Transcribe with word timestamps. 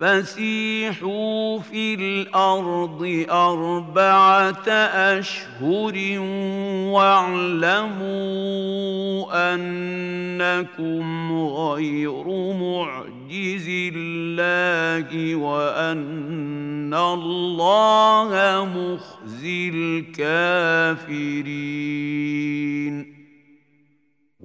فسيحوا 0.00 1.58
في 1.58 1.94
الأرض 1.94 3.26
اربعه 3.30 4.68
اشهر 5.18 6.18
واعلموا 6.94 8.08
انكم 9.54 11.32
غير 11.42 12.28
معجز 12.52 13.66
الله 13.68 15.34
وان 15.34 16.94
الله 16.94 18.64
مخزي 18.64 19.68
الكافرين 19.68 21.08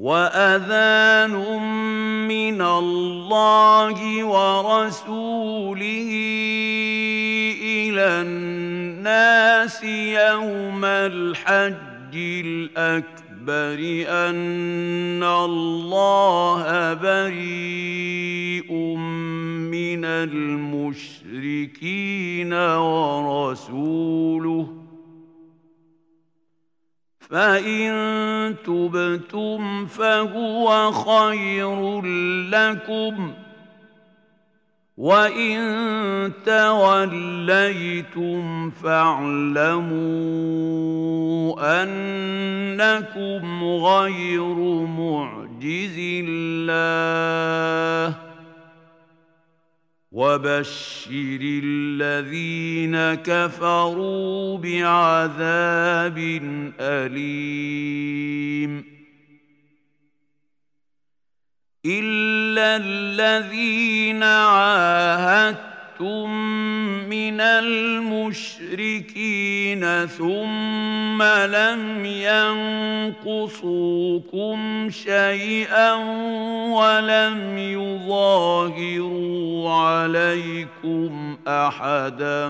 وأذان 0.04 1.32
من 2.28 2.62
الله 2.62 4.24
ورسوله 4.24 6.12
إلى 7.64 8.08
الناس 8.22 9.84
يوم 9.84 10.86
الحج 10.86 12.16
الأكبر 12.16 13.80
أن 14.28 15.24
الله 15.24 16.94
بريء 16.94 18.74
من 19.72 20.06
المشركين 20.06 21.74
ورسوله 23.24 24.04
فإن 27.34 28.56
تبتم 28.66 29.86
فهو 29.86 30.92
خير 30.92 32.02
لكم 32.50 33.32
وإن 34.98 35.62
توليتم 36.46 38.70
فاعلموا 38.70 39.94
أنكم 41.84 43.64
غير 43.64 44.56
معجز 44.86 45.96
الله 46.00 48.33
وبشر 50.14 51.40
الذين 51.42 53.14
كفروا 53.14 54.58
بعذاب 54.58 56.18
أليم. 56.80 58.86
إلا 61.86 62.76
الذين 62.76 64.24
عاهدتم 66.02 66.30
من 67.10 67.42
المشركين 67.42 69.06
ثم 70.06 71.24
لم 71.24 72.06
ينقصوكم 73.26 74.90
شيئا 74.90 75.94
ولم 76.74 77.58
يظاهروا 77.58 79.14
عليكم 79.70 81.38
احدا 81.48 82.50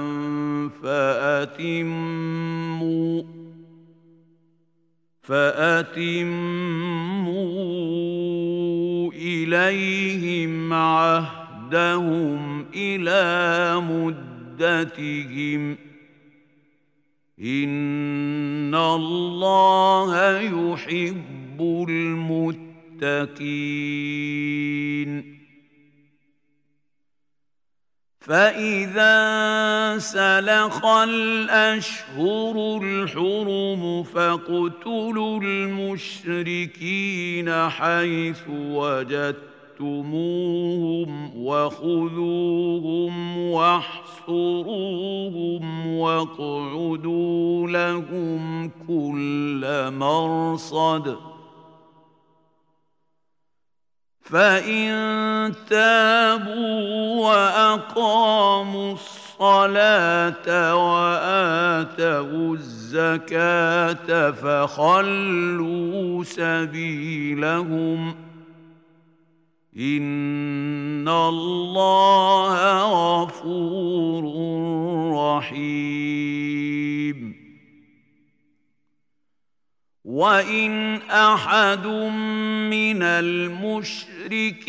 فاتموا 0.84 2.14
فاتموا 5.22 6.44
اليهم 9.14 10.74
عهدهم 11.74 12.66
إلى 12.76 13.82
مدتهم 13.82 15.78
ان 17.40 18.76
الله 18.76 20.40
يحب 20.40 21.86
المتقين 21.90 23.44
فإذا 28.20 29.98
سلخ 29.98 30.86
الأشهر 30.86 32.80
الحرم 32.84 34.04
فاقتلوا 34.04 35.42
المشركين 35.42 36.90
حيث 37.70 38.44
وجدتموهم 39.84 41.32
وخذوهم 41.46 43.38
واحصروهم 43.52 44.84
واقعدوا 45.98 47.68
لهم 47.68 48.72
كل 48.88 49.92
مرصد 49.92 51.16
ۖ. 51.16 51.18
فإن 54.24 55.54
تابوا 55.70 57.22
وأقاموا 57.26 58.94
الصلاة 58.94 60.76
وآتوا 60.76 62.56
الزكاة 62.56 64.32
فخلوا 64.32 66.24
سبيلهم 66.24 68.16
إن 69.78 71.08
الله 71.08 72.84
غفور 73.24 74.24
رحيم 75.16 76.14
وإن 80.04 81.02
أحد 81.02 81.88
من 82.70 83.04
المشركين 83.04 84.62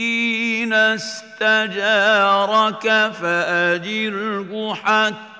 استجارك 0.73 2.33
فأجره 3.13 4.75
حتى 4.75 5.34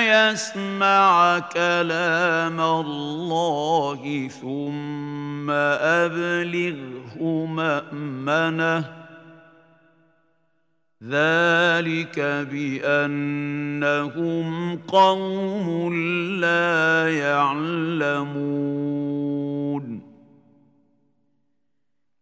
يسمع 0.00 1.38
كلام 1.38 2.60
الله 2.60 4.28
ثم 4.42 5.50
أبلغه 5.50 7.46
مأمنه. 7.46 8.98
ذلك 11.04 12.20
بأنهم 12.50 13.58
قوم 14.76 15.94
لا 16.40 17.18
يعلمون. 17.18 18.48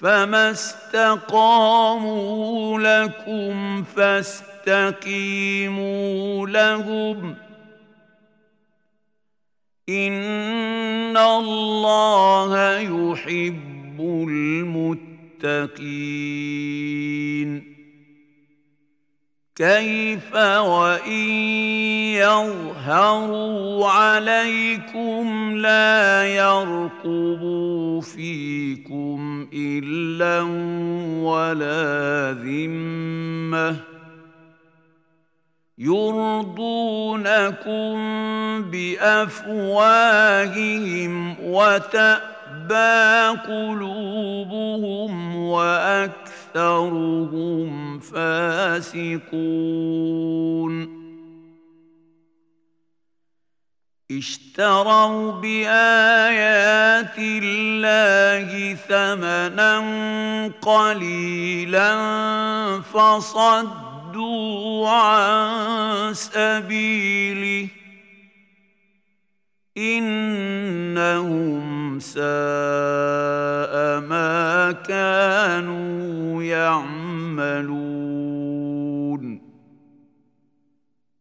فَمَا 0.00 0.50
اسْتَقَامُوا 0.50 2.00
لَكُمْ 2.80 3.82
فَاسْتَقِيمُوا 3.82 4.46
لَهُمْ 6.46 7.34
إِنَّ 9.88 11.16
اللَّهَ 11.16 12.78
يُحِبُّ 12.78 14.00
المتقين 15.40 15.78
كيف 19.58 20.34
وإن 20.34 21.28
يظهروا 22.14 23.86
عليكم 23.88 25.56
لا 25.56 26.26
يرقبوا 26.26 28.00
فيكم 28.00 29.48
إلا 29.52 30.42
ولا 31.22 32.32
ذمة 32.32 33.76
يرضونكم 35.78 37.18
بأفواههم 38.62 40.16
وتابى 42.68 43.40
قلوبهم 43.48 45.36
وأكثرهم 45.36 46.78
فاسقون. 47.98 49.38
اشتروا 54.10 55.32
بآيات 55.32 57.18
الله 57.18 58.74
ثمنا 58.74 59.78
قليلا 60.62 61.90
فصدوا 62.80 64.88
عن 64.88 66.14
سبيله 66.14 67.68
إنهم 69.78 71.68
ساء 72.00 72.24
ما 74.00 74.72
كانوا 74.88 76.42
يعملون. 76.42 77.88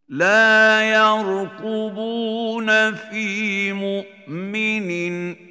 لا 0.09 0.81
يرقبون 0.81 2.93
في 2.93 3.73
مؤمن 3.73 4.89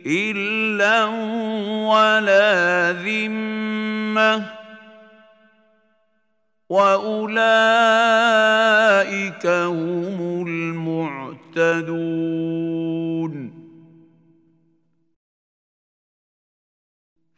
إلا 0.06 1.04
ولا 1.86 2.92
ذمة. 2.92 4.50
وأولئك 6.68 7.36
هم 9.46 10.46
المعتدون. 10.48 12.55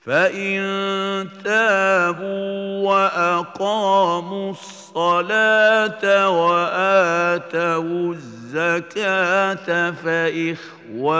فان 0.08 1.28
تابوا 1.44 2.88
واقاموا 2.88 4.50
الصلاه 4.50 6.28
واتوا 6.28 8.14
الزكاه 8.14 9.90
فاخوانكم 9.90 11.19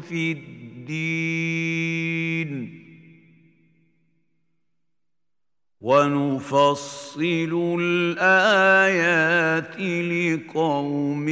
في 0.00 0.32
الدين 0.32 1.70
ونفصل 5.80 7.76
الايات 7.80 9.80
لقوم 9.80 11.28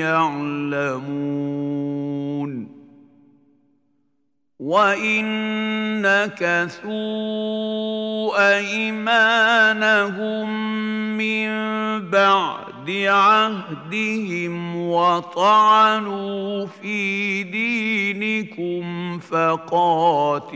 يعلمون 0.00 1.32
وان 4.62 5.26
نكثوا 6.02 6.92
ايمانهم 8.58 10.48
من 11.18 11.50
بعد 12.10 12.90
عهدهم 12.90 14.76
وطعنوا 14.76 16.66
في 16.66 17.42
دينكم 17.42 19.18
فقاتلوا 19.18 20.52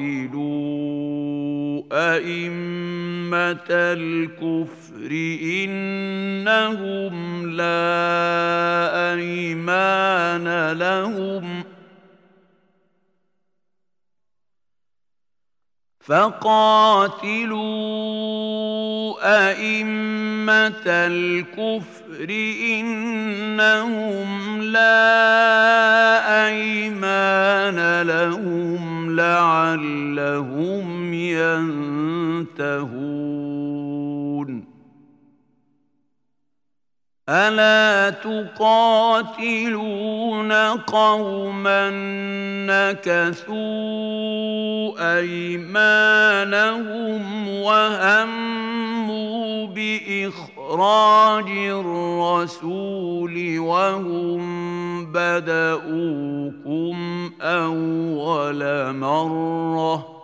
ائمه 1.93 3.67
الكفر 3.71 5.11
انهم 5.43 7.47
لا 7.51 9.15
ايمان 9.15 10.73
لهم 10.73 11.76
فقاتلوا 16.07 17.51
أئمة 19.51 20.87
الكفر 20.87 22.29
إنهم 22.79 24.63
لا 24.63 25.27
أيمان 26.47 28.03
لهم 28.03 29.17
لعلهم 29.17 31.15
ينتهون. 31.15 33.36
الا 37.29 38.11
تقاتلون 38.11 39.73
قوما 40.87 41.91
نكثوا 42.71 43.57
ايمانهم 45.19 46.69
وهموا 47.49 48.97
باخراج 49.67 51.49
الرسول 51.51 53.35
وهم 53.59 54.47
بداوكم 55.13 56.97
اول 57.43 58.93
مره 58.95 60.17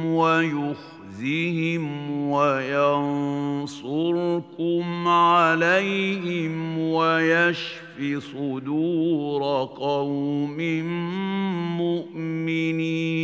ويخرجون 0.07 1.02
يخزهم 1.23 2.11
وينصركم 2.31 3.69
عليهم 5.09 6.79
ويشف 6.79 8.23
صدور 8.33 9.65
قوم 9.65 10.57
مؤمنين 11.79 13.23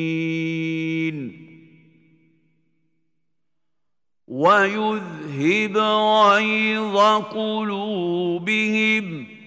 ويذهب 4.28 5.76
غيظ 5.76 6.96
قلوبهم 7.34 9.38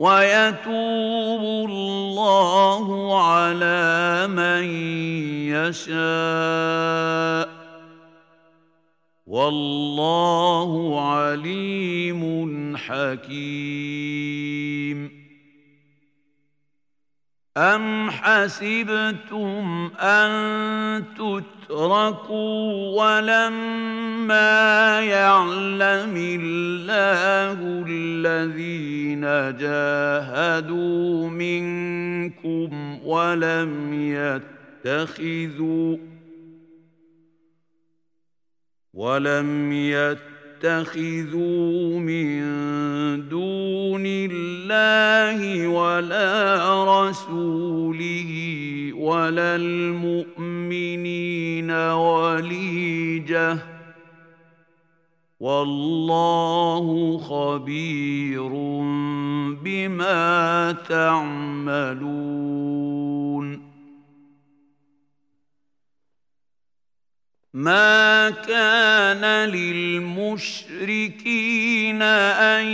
ويتوب 0.00 1.68
الله 1.70 2.86
على 3.22 4.26
من 4.28 4.64
يشاء. 5.52 7.48
والله 9.26 11.00
عليم 11.10 12.76
حكيم. 12.76 13.40
أم 17.60 18.10
حسبتم 18.10 19.90
أن 20.00 21.04
تتركوا 21.14 22.72
ولما 23.02 25.00
يعلم 25.00 26.16
الله 26.16 27.84
الذين 27.88 29.20
جاهدوا 29.58 31.28
منكم 31.28 32.98
ولم 33.04 33.92
يتخذوا 34.84 35.96
ولم 38.94 39.72
يتخذوا 39.72 40.39
تتخذوا 40.60 41.98
من 41.98 42.40
دون 43.28 44.02
الله 44.06 45.68
ولا 45.68 47.08
رسوله 47.08 48.30
ولا 48.94 49.56
المؤمنين 49.56 51.70
وليجة. 51.70 53.58
والله 55.40 57.18
خبير 57.18 58.48
بما 59.64 60.72
تعملون. 60.88 62.10
ما 67.54 68.30
كان 68.30 69.48
للمشركين 69.50 70.82
ان 72.02 72.66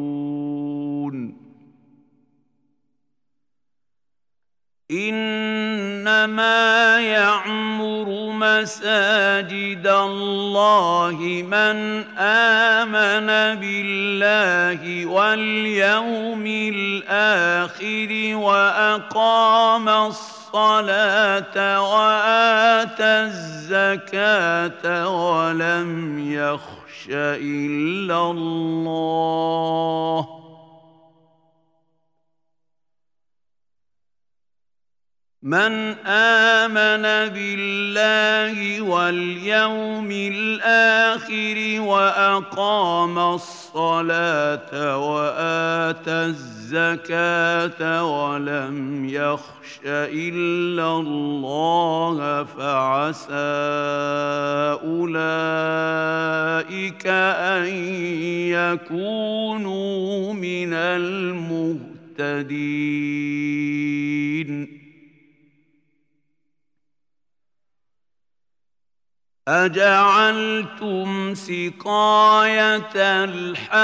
إنما 4.92 7.00
يعمر 7.00 8.32
مساجد 8.32 9.88
الله 9.88 11.44
من 11.48 12.04
آمن 12.18 13.60
بالله 13.60 15.06
واليوم 15.06 16.46
الآخر 16.48 18.36
وأقام 18.36 19.90
الصلاة 19.90 20.31
الصلاة 20.52 21.82
وآتى 21.82 23.24
الزكاة 23.24 24.84
ولم 25.10 26.20
يخش 26.20 27.08
إلا 27.10 28.32
الله. 28.32 30.28
من 35.44 35.96
آمن 36.06 37.34
بالله 37.34 38.82
واليوم 38.82 40.12
الآخر 40.12 41.82
وأقام 41.82 43.20
الصلاة 43.20 44.98
وآتى 44.98 46.12
الزكاة 46.12 48.04
ولم 48.06 49.06
يخش 49.10 49.80
إلا 49.86 51.00
الله 51.00 52.44
فعسى 52.44 53.34
أولئك 54.86 56.28
أن 57.08 57.68
يكونوا 58.54 60.34
من 60.34 60.74
المهتدين. 60.74 62.02
أجعلتم 69.52 71.36
سقاية 71.36 72.96
الحاج 72.96 73.82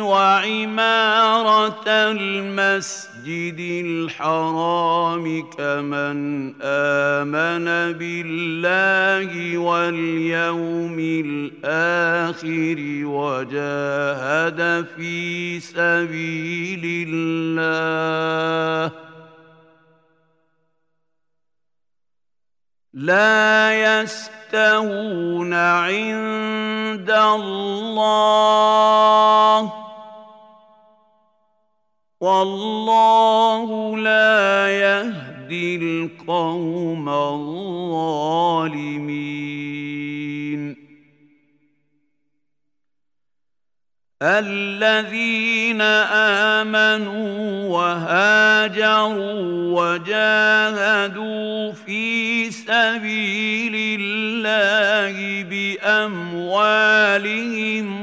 وعمارة 0.00 1.82
المسجد 1.86 3.58
الحرام 3.84 5.42
كمن 5.58 6.52
آمن 6.62 7.64
بالله 7.98 9.58
واليوم 9.58 10.96
الآخر 11.66 13.06
وجاهد 13.06 14.86
في 14.96 15.60
سبيل 15.60 17.08
الله 17.08 19.11
لا 22.94 23.72
يستوون 23.72 25.54
عند 25.54 27.10
الله. 27.10 28.12
والله 32.20 33.96
لا 33.96 34.68
يهدي 34.68 35.76
القوم 35.76 37.08
الظالمين. 37.08 38.32
الذين 44.22 45.82
آمنوا 46.62 47.68
وهاجروا 47.68 49.42
وجاهدوا 49.80 51.72
في 51.72 52.50
سبيل 52.50 54.00
الله 54.00 55.42
بأموالهم 55.82 56.86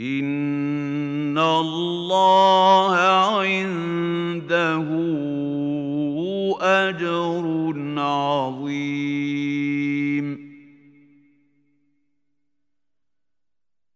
إن 0.01 1.38
الله 1.38 2.96
عنده 3.38 4.88
أجر 6.62 7.46
عظيم. 7.98 9.22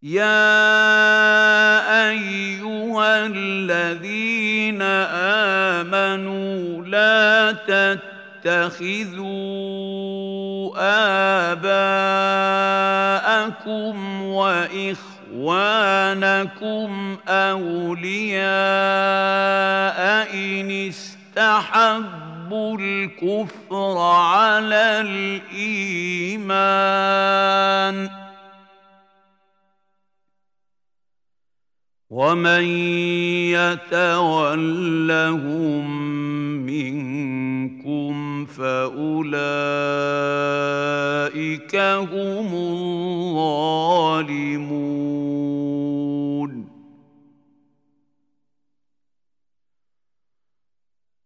يا 0.04 0.46
أيها 2.10 3.26
الذين 3.26 4.82
آمنوا 5.82 6.86
لا 6.86 7.52
تتخذوا 8.46 9.16
آباءكم 11.54 12.36
وإخوانكم 14.22 15.15
إخوانكم 15.46 17.18
أولياء 17.28 18.46
إن 20.34 20.72
استحبوا 20.90 22.78
الكفر 22.80 23.98
على 23.98 25.02
الإيمان 25.52 26.66
ومن 32.10 32.64
يتولهم 33.54 34.66
منكم 36.66 37.16
أولئك 38.96 39.36
هم 41.76 42.54
الظالمون 42.56 43.86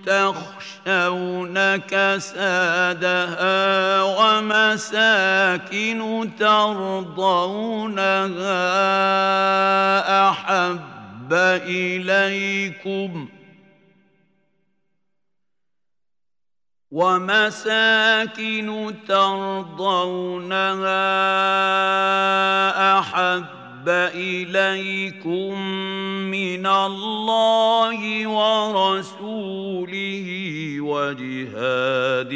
تخشون 0.06 1.56
كسادها 1.78 3.54
ومساكن 4.02 6.00
ترضونها 6.40 7.50
أحب 10.30 11.34
إليكم 11.68 13.28
ۖ 13.40 13.43
ومساكن 16.94 18.70
ترضونها 19.08 21.00
أحب 23.00 23.90
إليكم 24.14 25.62
من 26.30 26.68
الله 26.68 28.28
ورسوله 28.28 30.28
وجهاد 30.82 32.30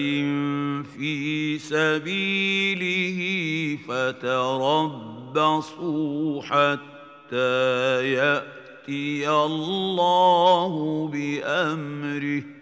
في 0.98 1.60
سبيله 1.60 3.20
فتربصوا 3.88 5.52
حتى 6.42 8.14
يأتي 8.14 9.30
الله 9.30 10.74
بأمره 11.14 12.57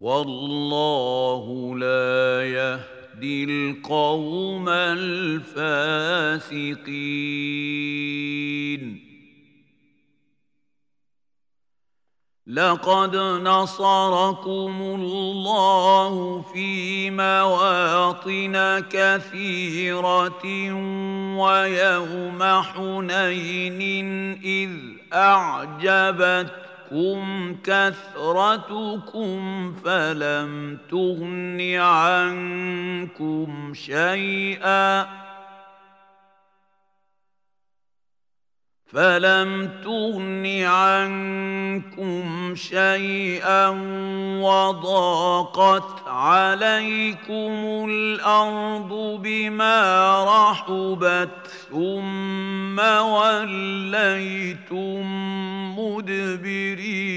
والله 0.00 1.74
لا 1.78 2.48
يهدي 2.48 3.44
القوم 3.44 4.68
الفاسقين. 4.68 5.96
لقد 12.46 13.16
نصركم 13.16 14.82
الله 14.82 16.42
في 16.52 17.10
مواطن 17.10 18.84
كثيرة 18.90 20.44
ويوم 21.38 22.42
حنين 22.62 24.32
إذ 24.42 24.70
أعجبت 25.12 26.65
تَغْرِرْكُمْ 26.92 27.56
كَثْرَتُكُمْ 27.64 29.38
فَلَمْ 29.84 30.78
تُغْنِ 30.90 31.74
عَنكُمْ 31.78 33.72
شَيْئًا 33.74 35.25
فلم 38.96 39.70
تغن 39.84 40.46
عنكم 40.64 42.54
شيئا 42.54 43.68
وضاقت 44.40 46.08
عليكم 46.08 47.86
الأرض 47.90 49.20
بما 49.22 50.24
رحبت 50.24 51.28
ثم 51.70 52.78
وليتم 52.78 54.26
مدبرين 55.78 57.16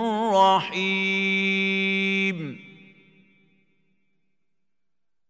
رحيم 0.41 2.37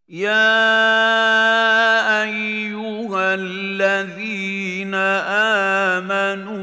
يا 0.10 0.72
أيها 2.24 3.34
الذين 3.34 4.96
آمنوا 6.06 6.62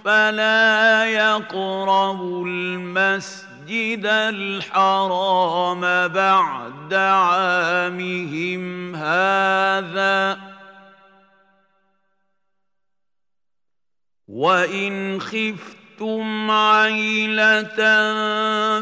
فلا 0.04 1.04
يقربوا 1.04 2.46
المسجد 2.46 3.54
المسجد 3.70 4.06
الحرام 4.06 5.80
بعد 6.08 6.94
عامهم 6.94 8.94
هذا. 8.96 10.43
وان 14.34 15.20
خفتم 15.20 16.50
عيله 16.50 17.78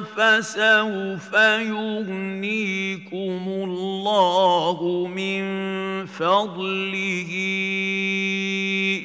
فسوف 0.01 1.33
يغنيكم 1.69 3.43
الله 3.49 5.07
من 5.17 5.45
فضله 6.07 7.31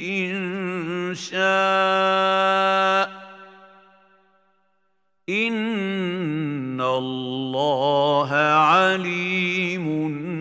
ان 0.07 1.15
شاء 1.15 3.07
إن 5.29 6.81
الله 6.81 8.29
عليم 8.33 9.87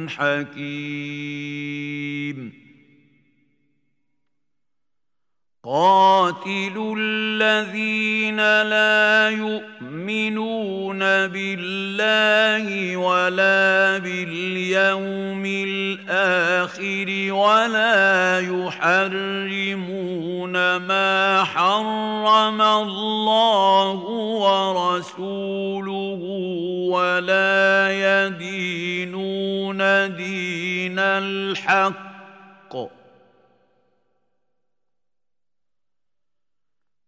حكيم 0.08 1.46
قاتلوا 5.66 6.96
الذين 6.98 8.36
لا 8.62 9.30
يؤمنون 9.30 10.98
بالله 10.98 12.96
ولا 12.96 13.98
باليوم 13.98 15.42
الآخر 15.46 17.32
ولا 17.32 18.40
يحرمون 18.40 18.96
ما 20.76 21.44
حرم 21.44 22.62
الله 22.62 23.98
ورسوله 24.46 26.20
ولا 26.90 27.90
يدينون 28.26 29.78
دين 30.16 30.98
الحق. 30.98 32.06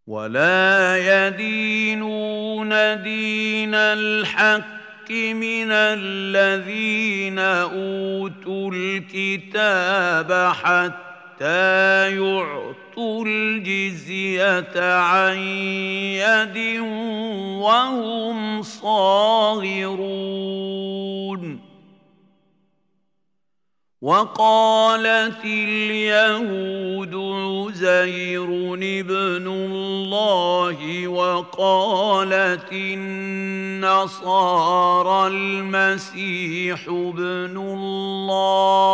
ولا 0.08 0.96
يدينون 0.96 2.68
دين 3.02 3.74
الحق 3.74 5.10
من 5.10 5.70
الذين 5.70 7.38
أوتوا 7.38 8.70
الكتاب 8.74 10.52
حتى 10.62 12.16
يعطوا 12.16 13.24
الجزية 13.26 14.94
عن 14.94 15.38
يد 16.16 16.80
وهم 17.60 18.62
صاغرون. 18.62 20.08
وقالت 24.02 25.44
اليهود 25.44 27.14
عزير 27.14 28.44
ابن 28.74 29.46
الله 29.46 31.08
وقالت 31.08 32.72
النصارى 32.72 34.06
المسيح 35.26 36.88
ابن 36.88 37.56
الله. 38.36 38.88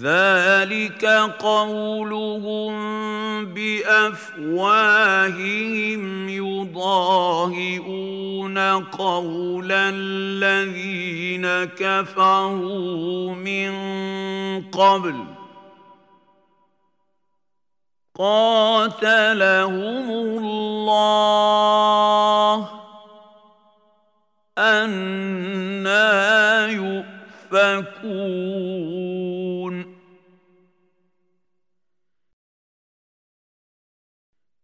ذلك 0.00 1.04
قولهم 1.38 2.72
بأفواههم 3.44 4.38
يضاهئون 6.28 8.58
قول 8.80 9.72
الذين 9.72 11.46
كفروا 11.64 13.34
من 13.34 13.72
قبل 14.70 15.24
قاتلهم 18.14 20.10
الله 20.10 22.68
أنا 24.58 26.66
يؤفكون 26.66 28.02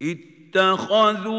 اتخذوا 0.02 1.38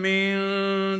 من 0.00 0.40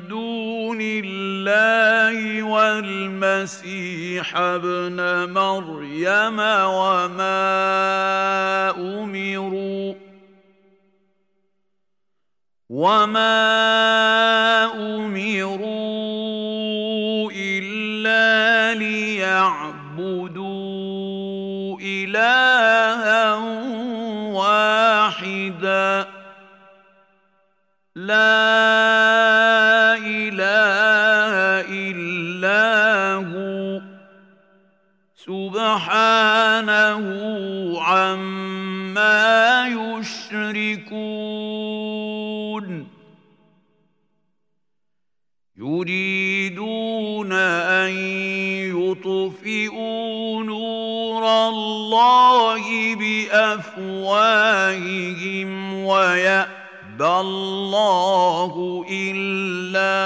دون 0.09 0.79
الله 0.81 2.43
والمسيح 2.43 4.37
ابن 4.37 5.31
مريم 5.33 6.38
وما 6.38 7.51
أمروا 8.79 9.95
وما 12.71 13.99
الله 52.61 52.94
بافواههم 53.31 55.51
ويأبى 55.85 56.49
الله 57.01 58.85
إلا 58.90 59.96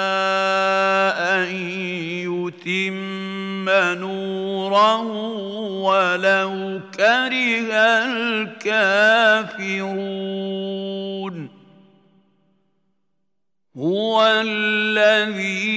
أن 1.35 1.49
يتم 2.31 3.67
نوره 3.99 5.03
ولو 5.83 6.81
كره 6.97 7.75
الكافرون. 8.55 10.15
هو 13.77 14.23
الذي 14.23 15.75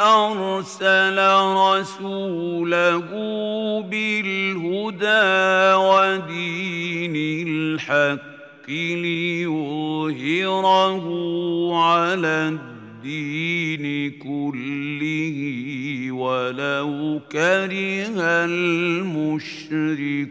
أرسل 0.00 1.18
رسوله 1.56 3.10
بالهدى 3.90 5.26
ودين 5.76 7.16
الحق 7.48 8.70
ليظهره 8.70 10.24
على 11.76 12.58
الدين 13.04 14.10
كله 14.10 15.36
ولو 16.12 17.20
كره 17.32 18.44
المشركون 18.44 20.30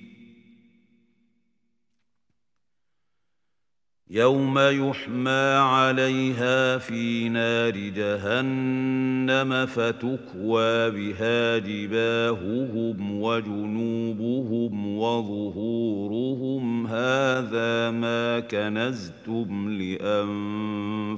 يوم 4.13 4.59
يحمى 4.59 5.55
عليها 5.57 6.77
في 6.77 7.29
نار 7.29 7.77
جهنم 7.77 9.65
فتكوى 9.65 10.91
بها 10.91 11.57
جباههم 11.57 13.21
وجنوبهم 13.21 14.97
وظهورهم. 14.97 16.87
هذا 16.87 17.91
ما 17.91 18.39
كنزتم 18.39 19.69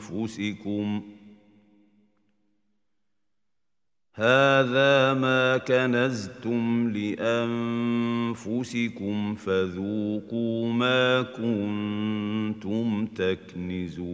لأنفسكم. 0.01 1.01
هذا 4.15 5.13
ما 5.13 5.57
كنزتم 5.57 6.89
لانفسكم 8.29 9.35
فذوقوا 9.35 10.73
ما 10.73 11.21
كنتم 11.21 13.05
تكنزون 13.05 14.13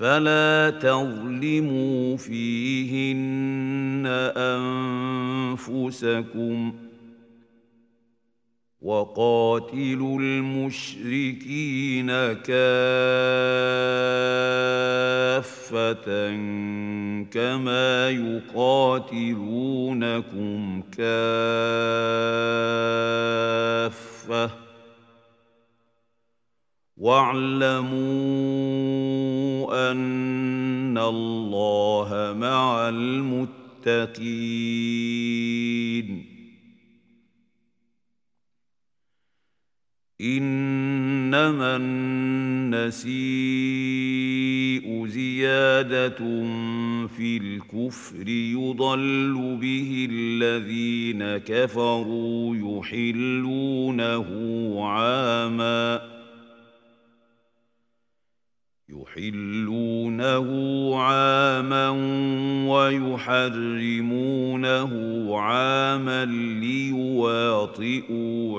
فلا 0.00 0.70
تظلموا 0.70 2.16
فيهن 2.16 4.06
أنفسكم 5.56 6.74
وقاتلوا 8.82 10.20
المشركين 10.20 12.06
كافة 12.32 12.80
كما 17.30 18.10
يقاتلونكم 18.10 19.22
كافة 20.98 21.30
واعلموا 27.00 27.90
أن 29.92 30.98
الله 30.98 32.36
مع 32.38 32.88
المتقين. 32.88 34.20
إنما 40.20 41.76
النسيء 41.76 43.10
زيادة 45.06 46.18
في 47.06 47.36
الكفر 47.36 48.28
يضل 48.28 49.58
به 49.60 50.08
الذين 50.10 51.38
كفروا 51.38 52.56
يحلونه 52.56 54.26
عاماً. 54.86 56.19
يحلونه 58.92 60.48
عاما 60.96 61.88
ويحرمونه 62.68 64.10
عاما 65.38 66.24
ليواطئوا 66.60 67.82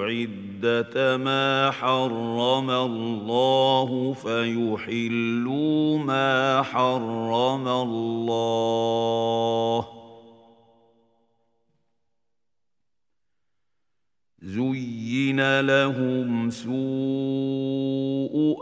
عدة 0.04 1.18
ما 1.18 1.72
حرم 1.72 2.70
الله 2.70 4.14
فيحلوا 4.14 5.98
ما 5.98 6.62
حرم 6.62 7.68
الله. 7.68 8.82
زين 14.42 15.60
لهم 15.62 16.50
سوء 16.50 16.76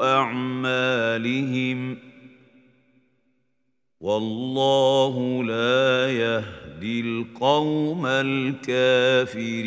اعمالهم 0.04 1.98
والله 4.02 5.44
لا 5.44 6.12
يهدي 6.12 7.02
القوم 7.02 8.06
الكافرين 8.06 9.60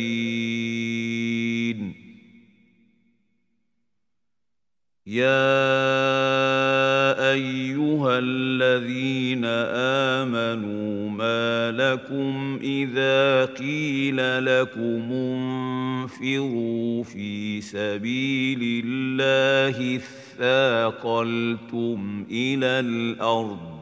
يا 5.07 5.53
ايها 7.33 8.19
الذين 8.19 9.45
امنوا 10.25 10.92
لكم 11.71 12.59
إذا 12.63 13.45
قيل 13.45 14.45
لكم 14.45 15.11
انفروا 15.11 17.03
في 17.03 17.61
سبيل 17.61 18.83
الله 18.85 19.95
اثاقلتم 20.35 22.25
إلى 22.31 22.65
الأرض. 22.65 23.73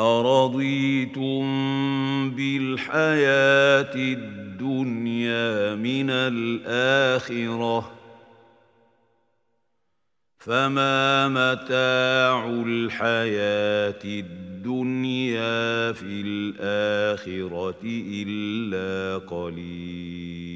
أرضيتم 0.00 1.44
بالحياة 2.30 3.94
الدنيا 3.94 5.74
من 5.74 6.10
الآخرة؟ 6.10 7.95
فما 10.46 11.28
متاع 11.28 12.48
الحياة 12.66 14.02
الدنيا 14.04 15.92
في 15.92 16.22
الآخرة 16.26 17.82
إلا 17.84 19.18
قليل 19.18 20.55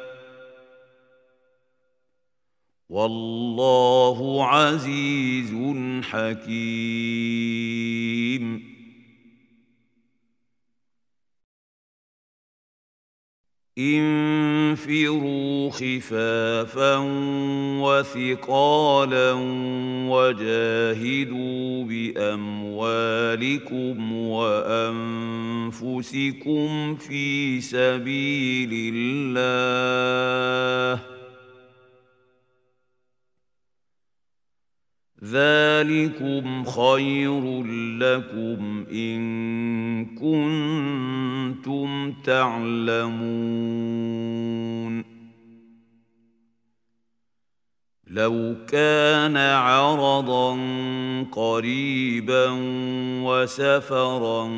والله 2.91 4.45
عزيز 4.45 5.51
حكيم. 6.03 6.51
انفروا 13.77 15.71
خفافا 15.71 16.97
وثقالا 17.81 19.33
وجاهدوا 20.09 21.83
بأموالكم 21.83 24.13
وأنفسكم 24.13 25.75
في 26.95 27.61
سبيل 27.61 28.93
الله. 28.95 31.10
ذلكم 35.23 36.63
خير 36.63 37.63
لكم 37.99 38.85
ان 38.91 40.05
كنتم 40.15 42.11
تعلمون 42.23 43.91
لو 48.07 48.55
كان 48.67 49.37
عرضا 49.37 50.57
قريبا 51.31 52.47
وسفرا 53.23 54.49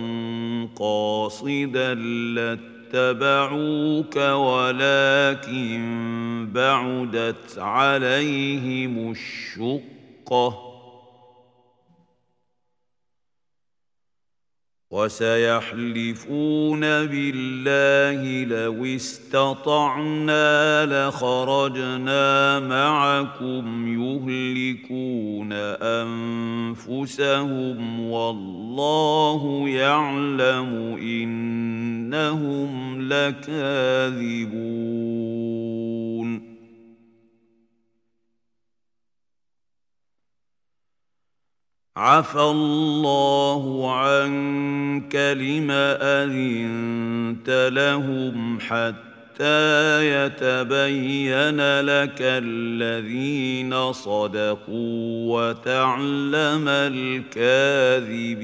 قاصدا 0.76 1.94
لاتبعوك 2.94 4.16
ولكن 4.18 5.84
بعدت 6.54 7.60
عليهم 7.60 9.12
الشقه 9.12 9.93
وسيحلفون 14.94 16.80
بالله 16.82 18.44
لو 18.46 18.86
استطعنا 18.86 20.46
لخرجنا 20.86 22.60
معكم 22.60 23.88
يهلكون 23.88 25.54
أنفسهم 26.84 28.00
والله 28.12 29.70
يعلم 29.70 30.98
إنهم 31.02 32.72
لكاذبون 33.02 34.64
عفى 41.98 42.42
الله 42.42 43.92
عنك 43.94 45.16
لم 45.16 45.72
أذنت 46.02 47.70
لهم 47.74 48.60
حتى 48.60 50.10
يتبين 50.10 51.80
لك 51.82 52.18
الذين 52.22 53.94
صدقوا 53.94 55.50
وتعلم 55.50 56.68
الكاذبين. 56.68 58.44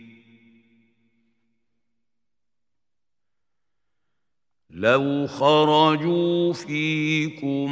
لو 4.75 5.27
خرجوا 5.27 6.53
فيكم 6.53 7.71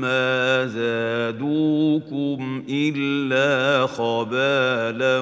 ما 0.00 0.66
زادوكم 0.66 2.62
الا 2.68 3.86
خبالا 3.86 5.20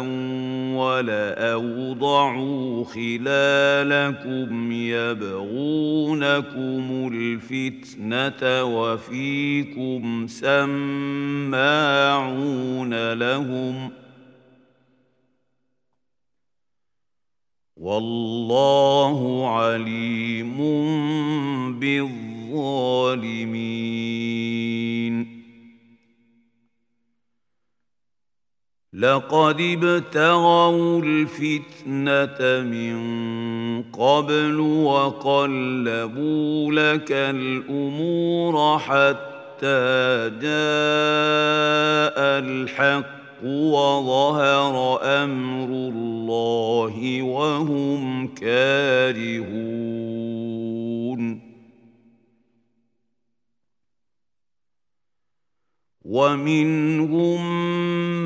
ولاوضعوا 0.77 2.85
خلالكم 2.85 4.73
يبغونكم 4.73 5.51
الفتنه 7.15 8.65
وفيكم 8.65 10.27
سماعون 10.27 11.53
لهم 13.13 13.89
ۖ 13.89 13.93
والله 17.81 19.49
عليم 19.49 20.57
بالظالمين. 21.81 22.21
لقد 28.93 29.61
ابتغوا 29.61 31.03
الفتنة 31.03 32.63
من 32.71 33.83
قبل 33.83 34.61
وقلبوا 34.61 36.73
لك 36.73 37.13
الأمور 37.13 38.79
حتى 38.79 40.31
جاء 40.41 40.51
الحق. 42.39 43.20
وظهر 43.45 45.01
أمر 45.03 45.69
الله 45.69 47.23
وهم 47.23 48.29
كارهون. 48.35 49.61
ومنهم 56.05 57.41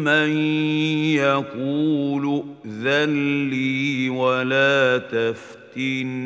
من 0.04 0.36
يقول 1.14 2.44
ائذن 2.64 3.48
لي 3.50 4.08
ولا 4.08 4.98
تفتني. 4.98 6.24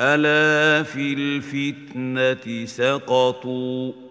ألا 0.00 0.82
في 0.82 1.12
الفتنة 1.12 2.66
سقطوا؟ 2.66 4.03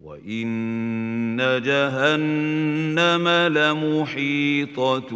وان 0.00 1.36
جهنم 1.64 3.28
لمحيطه 3.28 5.10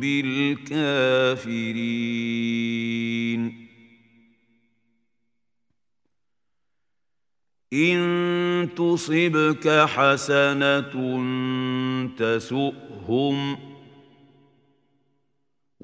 بالكافرين 0.00 1.34
ان 7.72 8.68
تصبك 8.76 9.68
حسنه 9.68 10.94
تسؤهم 12.16 13.56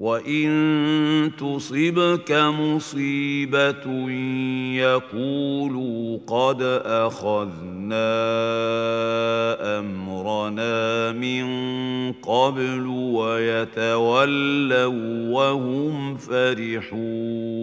وان 0.01 1.31
تصبك 1.37 2.31
مصيبه 2.31 4.09
يقولوا 4.81 6.17
قد 6.27 6.61
اخذنا 6.85 8.09
امرنا 9.79 11.11
من 11.11 11.45
قبل 12.13 12.87
ويتولوا 12.87 14.85
وهم 15.29 16.17
فرحون 16.17 17.61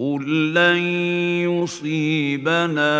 قل 0.00 0.54
لن 0.54 0.78
يصيبنا 1.44 2.96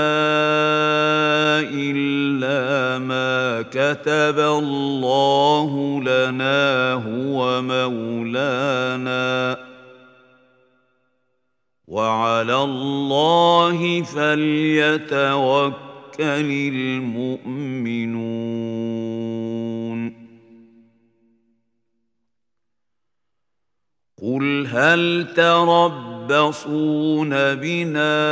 الا 1.73 2.99
ما 2.99 3.63
كتب 3.63 4.39
الله 4.39 6.01
لنا 6.01 6.93
هو 6.93 7.63
مولانا 7.63 9.59
وعلى 11.89 12.57
الله 12.57 14.03
فليتوكل 14.03 15.21
المؤمنون 16.75 18.11
قل 24.23 24.67
هل 24.67 25.33
تربى 25.37 26.10
يتربصون 26.31 27.31
بنا 27.31 28.23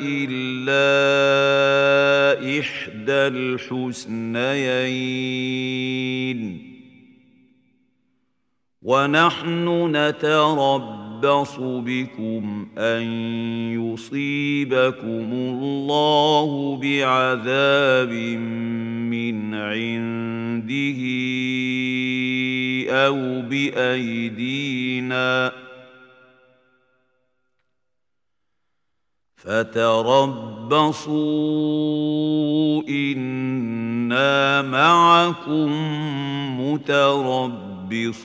إلا 0.00 0.88
إحدى 2.60 3.12
الحسنيين 3.92 4.54
ونحن 8.82 9.96
نتربص 9.96 11.56
بكم 11.60 12.68
أن 12.78 13.02
يصيبكم 13.72 15.28
الله 15.32 16.76
بعذاب 16.82 18.12
من 19.12 19.54
عنده 19.54 21.00
أو 22.90 23.42
بأيدينا 23.42 24.84
ۖ 25.60 25.63
فتربصوا 29.44 30.82
إنا 32.88 34.62
معكم 34.62 35.70
متربصون. 36.60 38.24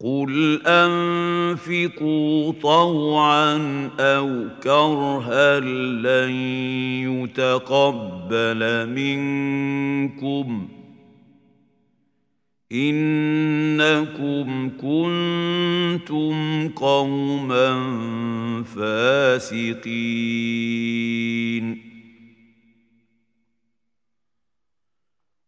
قل 0.00 0.62
انفقوا 0.66 2.52
طوعا 2.62 3.56
أو 4.00 4.48
كرها 4.62 5.60
لن 5.60 6.30
يتقبل 7.28 8.88
منكم 8.88 10.68
إنكم 12.72 14.70
كنتم 14.80 16.68
قوما 16.68 17.72
فاسقين. 18.76 19.90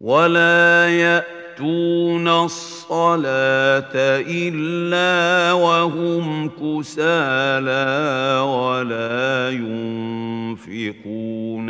ولا 0.00 0.88
ياتون 0.88 2.28
الصلاه 2.28 3.92
الا 4.24 5.52
وهم 5.52 6.48
كسالى 6.48 8.40
ولا 8.40 9.50
ينفقون 9.50 10.96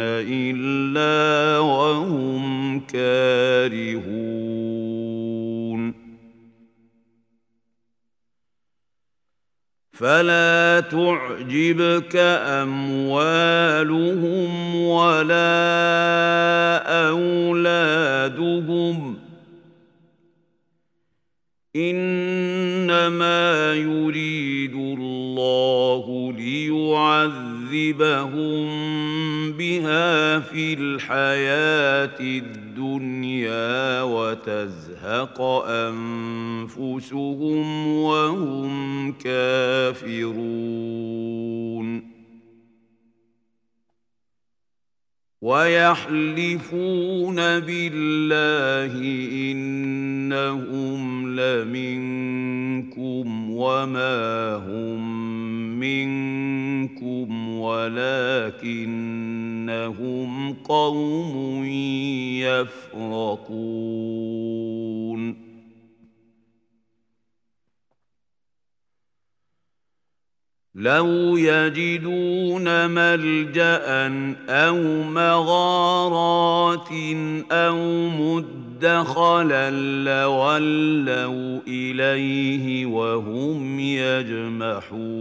الا 0.01 1.59
وهم 1.59 2.81
كارهون 2.81 4.41
فلا 10.01 10.81
تعجبك 10.81 12.17
أموالهم 12.63 13.75
ولا 14.77 15.51
أولادهم 17.09 18.21
إنما 21.77 23.75
يريد 23.75 24.75
الله 24.75 26.33
ليعذبهم 26.33 27.61
بها 29.53 30.39
في 30.39 30.75
الحياة 30.75 32.21
الدنيا 32.21 34.03
وتزهق 34.03 35.41
أنفسهم 35.67 37.17
وهم 37.87 39.13
كافرون. 39.13 40.51
ويحلفون 45.43 47.37
بالله 47.37 48.93
إنهم 49.53 51.01
لمنكم 51.41 53.27
وما 53.51 54.55
هم 54.57 55.01
منكم 55.81 57.49
ولكنهم 57.49 59.01
قوم 60.53 61.65
يفرقون. 63.01 63.61
لو 70.75 71.37
يجدون 71.37 72.91
ملجا 72.91 73.81
أو 74.49 75.03
مغارات 75.03 76.89
أو 77.53 78.09
مدخلا 78.09 79.71
لولوا 80.05 81.61
اليه 81.69 82.87
وهم 82.87 83.81
يجمحون 83.81 85.21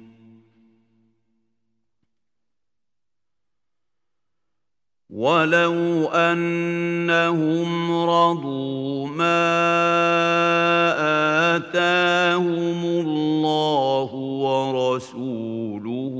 ولو 5.11 6.07
انهم 6.07 7.91
رضوا 8.09 9.07
ما 9.07 9.43
اتاهم 11.55 12.85
الله 12.85 14.09
ورسوله 14.45 16.15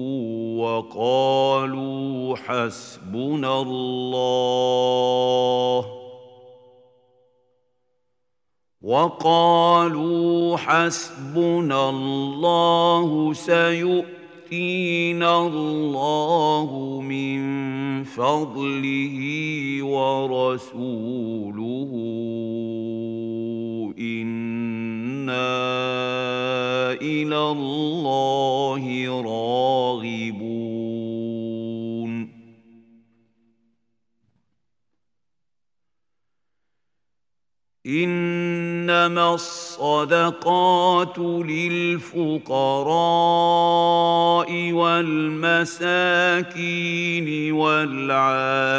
وقالوا 0.60 2.36
حسبنا 2.38 3.62
الله 3.62 5.86
وقالوا 8.82 10.58
حسبنا 10.58 11.90
الله 11.90 13.34
سيؤمن 13.34 14.21
يؤتينا 14.52 15.48
الله 15.48 17.02
من 17.02 17.40
فضله 18.04 19.18
ورسوله 19.84 21.92
إِنَّا 24.00 25.72
والى 27.02 27.52
الله 27.52 28.84
راغبون 29.22 31.11
إنما 37.86 39.34
الصدقات 39.34 41.20
للفقراء 41.20 42.32
والمساكين 44.72 45.92
والعاملين 47.54 48.70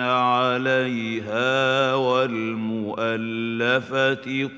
عليها 0.00 1.94
والمؤلفة 1.94 3.02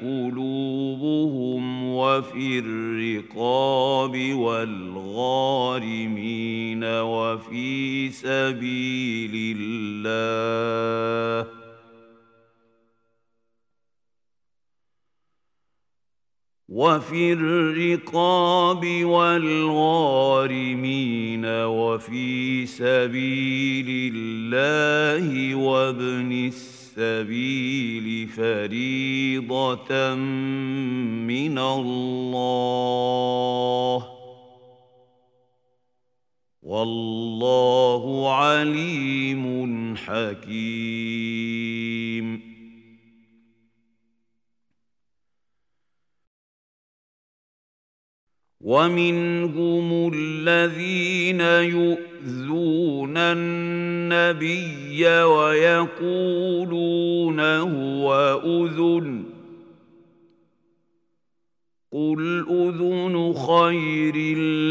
قلوبهم 0.02 1.84
وفي 1.94 2.58
الرقاب 2.58 4.34
والغارمين 4.34 4.84
وفي 6.84 8.10
سبيل 8.10 9.56
الله 9.58 11.63
وفي 16.74 17.32
الرقاب 17.32 18.82
والغارمين 19.04 20.44
وفي 21.46 22.66
سبيل 22.66 24.12
الله 24.14 25.54
وابن 25.54 26.50
السبيل 26.50 28.28
فريضة 28.28 30.14
من 30.14 31.58
الله. 31.58 32.34
والله 36.62 38.34
عليم 38.34 39.96
حكيم. 39.96 41.44
ومنهم 48.64 50.12
الذين 50.14 51.40
يؤذون 51.40 53.16
النبي 53.16 55.06
ويقولون 55.22 56.80
هو 57.40 58.40
أذن 58.44 59.33
قل 61.94 62.46
اذن 62.50 63.32
خير 63.32 64.16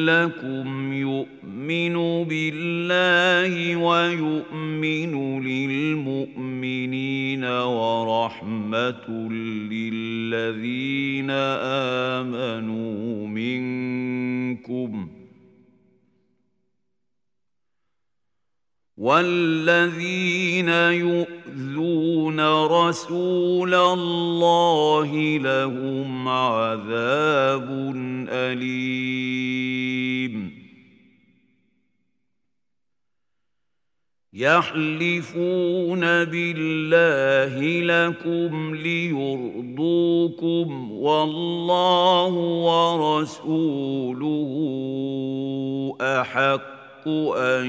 لكم 0.06 0.94
يؤمن 0.94 1.94
بالله 2.28 3.76
ويؤمن 3.76 5.42
للمؤمنين 5.44 7.44
ورحمه 7.46 9.10
للذين 9.72 11.30
امنوا 12.20 13.28
منكم 13.28 15.08
والذين 18.98 20.70
يؤذون 21.54 22.40
رسول 22.66 23.74
الله 23.74 25.38
لهم 25.38 26.28
عذاب 26.28 27.68
اليم. 28.30 29.54
يحلفون 34.34 36.00
بالله 36.02 37.54
لكم 37.82 38.76
ليرضوكم 38.76 39.88
والله 40.92 42.34
ورسوله 42.68 43.48
احق 46.02 46.83
ان 47.08 47.66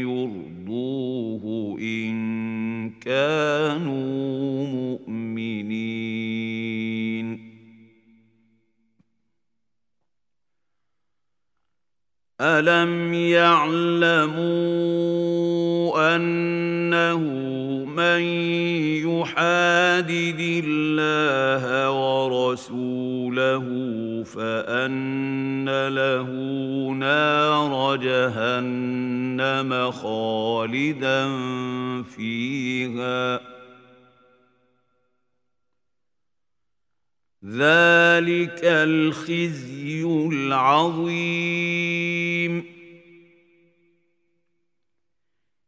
يرضوه 0.00 1.78
ان 1.80 2.90
كانوا 2.90 4.66
مؤمنين. 4.66 6.26
الم 12.40 13.14
يعلموا 13.14 14.56
انه 16.16 17.46
من 17.96 18.20
يحادد 19.08 20.64
الله 20.64 21.90
ورسوله 21.90 23.64
فأن 24.24 25.88
له 25.88 26.30
نار 26.92 27.96
جهنم 27.96 29.90
خالدا 29.90 31.32
فيها. 32.02 33.40
ذلك 37.44 38.60
الخزي 38.64 40.04
العظيم. 40.32 41.16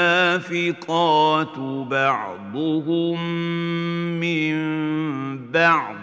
بعضهم 1.89 3.41
من 4.21 4.57
بعض. 5.53 5.97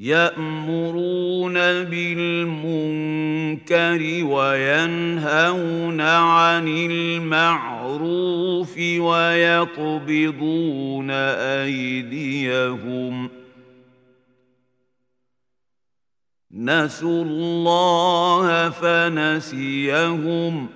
يأمرون 0.00 1.54
بالمنكر 1.84 4.00
وينهون 4.24 6.00
عن 6.00 6.68
المعروف 6.68 8.78
ويقبضون 8.98 10.30
أيديهم 11.60 13.30
نسوا 16.54 17.24
الله 17.24 18.70
فنسيهم. 18.70 20.66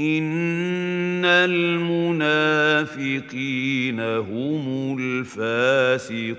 إن 0.00 1.24
المنافقين 1.24 4.00
هم 4.00 4.96
الفاسقون. 4.98 6.38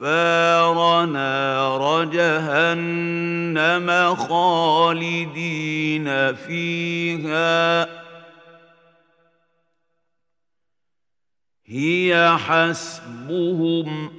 والكفار 0.02 1.06
نار 1.06 2.04
جهنم 2.04 3.88
خالدين 4.14 6.06
فيها. 6.34 7.88
هي 11.66 12.36
حسبهم 12.38 14.10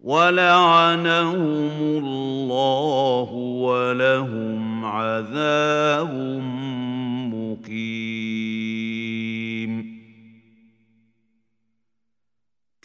ولعنهم 0.00 1.70
الله 1.80 3.30
ولهم 3.32 4.84
عذاب 4.84 6.14
مقيم. 7.34 8.75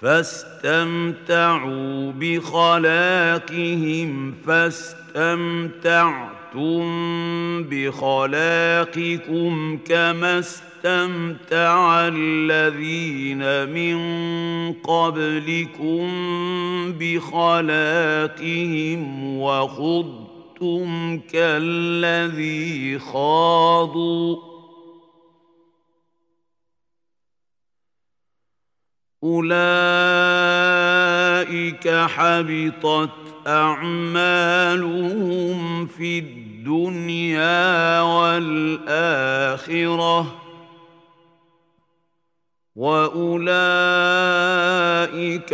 فاستمتعوا 0.00 2.12
بخلاقهم 2.12 4.34
فاستمتعوا 4.46 4.98
استمتعتم 5.18 6.86
بخلاقكم 7.70 9.78
كما 9.84 10.38
استمتع 10.38 12.08
الذين 12.08 13.70
من 13.70 13.98
قبلكم 14.72 16.08
بخلاقهم 17.00 19.00
وخضتم 19.40 21.18
كالذي 21.18 22.98
خاضوا. 22.98 24.47
اولئك 29.24 29.58
حبطت 31.88 33.10
اعمالهم 33.46 34.78
في 35.86 36.18
الدنيا 36.18 38.00
والاخره 38.00 39.58
واولئك 42.76 43.14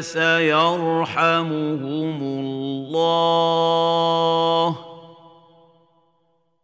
سيرحمهم 0.00 1.42
الله. 2.22 3.46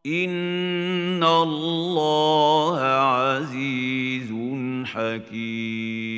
إن 0.07 1.25
الله 1.25 2.81
عزيز 2.81 4.33
حكيم. 4.85 6.18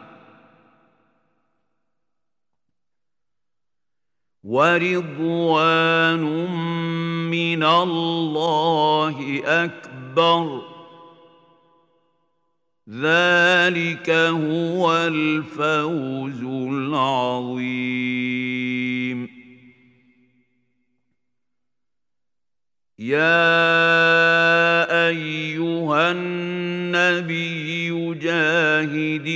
ورضوان 4.43 6.21
من 7.29 7.63
الله 7.63 9.41
اكبر 9.45 10.61
ذلك 12.89 14.09
هو 14.09 14.97
الفوز 14.97 16.43
العظيم 16.73 18.21
يا 22.99 23.41
ايها 25.09 26.11
النبي 26.11 28.13
جاهد 28.13 29.27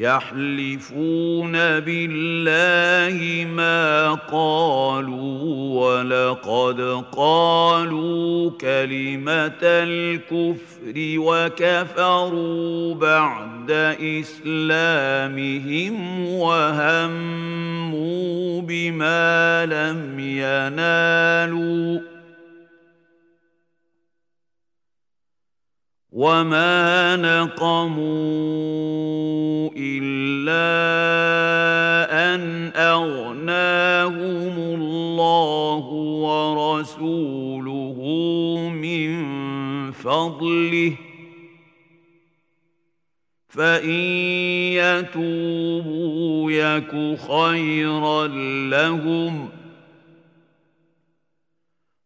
يحلفون 0.00 1.52
بالله 1.52 3.44
ما 3.44 4.14
قالوا 4.14 5.40
ولقد 5.80 7.04
قالوا 7.16 8.50
كلمة 8.50 9.60
الكفر 9.62 10.94
وكفروا 10.96 12.94
بعد 12.94 13.70
إسلامهم 14.00 15.94
وهموا 16.28 17.80
بما 18.62 19.66
لم 19.66 20.20
ينالوا 20.20 22.00
وما 26.12 27.16
نقموا 27.16 28.00
الا 29.76 30.66
ان 32.34 32.72
اغناهم 32.76 34.54
الله 34.58 35.84
ورسوله 36.26 37.98
من 38.74 39.10
فضله 39.92 40.92
فان 43.48 43.90
يتوبوا 44.74 46.52
يك 46.52 47.18
خيرا 47.30 48.26
لهم 48.70 49.59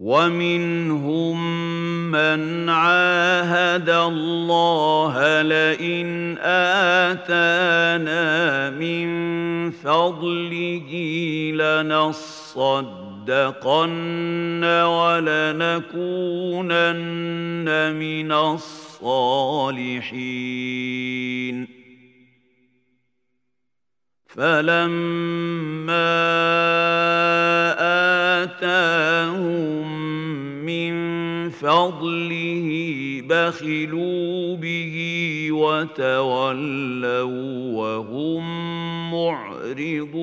ومنهم 0.00 1.36
من 2.10 2.68
عاهد 2.68 3.88
الله 3.88 5.42
لئن 5.42 6.38
اتانا 7.12 8.20
من 8.70 9.10
فضله 9.70 10.90
لنصدقن 11.54 12.24
ولنكونن 14.64 15.90
من 17.96 18.32
الصالحين 18.32 19.40
فلما 24.34 26.20
اتاهم 28.42 29.90
فضله 31.50 32.68
بخلوا 33.28 34.56
به 34.56 34.96
وتولوا 35.52 37.28
وهم 37.76 38.44
معرضون 39.10 40.20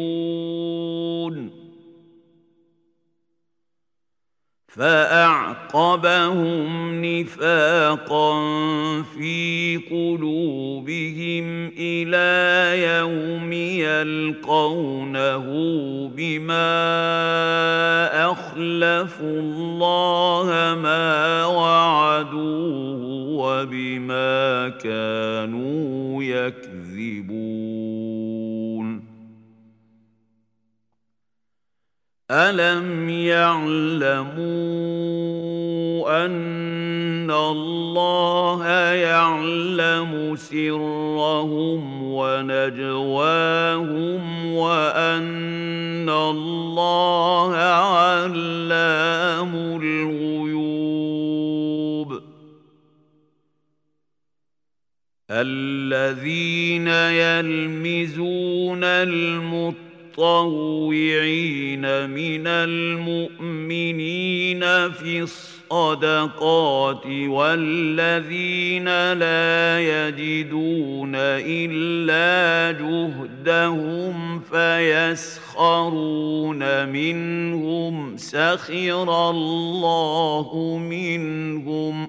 فأعقبهم 4.77 6.65
نفاقا 7.05 8.33
في 9.01 9.77
قلوبهم 9.89 11.71
إلى 11.79 12.83
يوم 12.83 13.53
يلقونه 13.53 15.45
بما 16.15 16.67
أخلفوا 18.31 19.39
الله 19.39 20.45
ما 20.81 21.45
وعدوه 21.45 23.01
وبما 23.37 24.69
كانوا 24.69 26.23
يكذبون. 26.23 27.37
الم 32.31 33.09
يعلموا 33.09 34.35
ان 36.25 37.31
الله 37.31 38.67
يعلم 38.93 40.35
سرهم 40.35 42.03
ونجواهم 42.03 43.45
وان 44.53 46.09
الله 46.09 47.55
علام 47.55 49.55
الغيوب 49.55 50.27
الذين 55.31 56.87
يلمزون 56.87 58.83
المتقين 58.83 59.86
المتطوعين 60.17 62.09
من 62.09 62.47
المؤمنين 62.47 64.59
في 64.91 65.21
الصدقات 65.21 67.05
والذين 67.05 68.85
لا 69.13 69.79
يجدون 69.79 71.11
إلا 71.15 72.71
جهدهم 72.79 74.39
فيسخرون 74.39 76.09
منهم 76.89 78.17
سخر 78.17 79.29
الله 79.29 80.77
منهم 80.77 82.07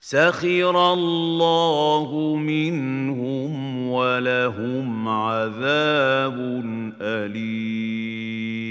سخر 0.00 0.92
الله 0.92 2.36
منهم 2.36 3.67
ولهم 3.88 5.08
عذاب 5.08 6.64
أليم. 7.00 8.68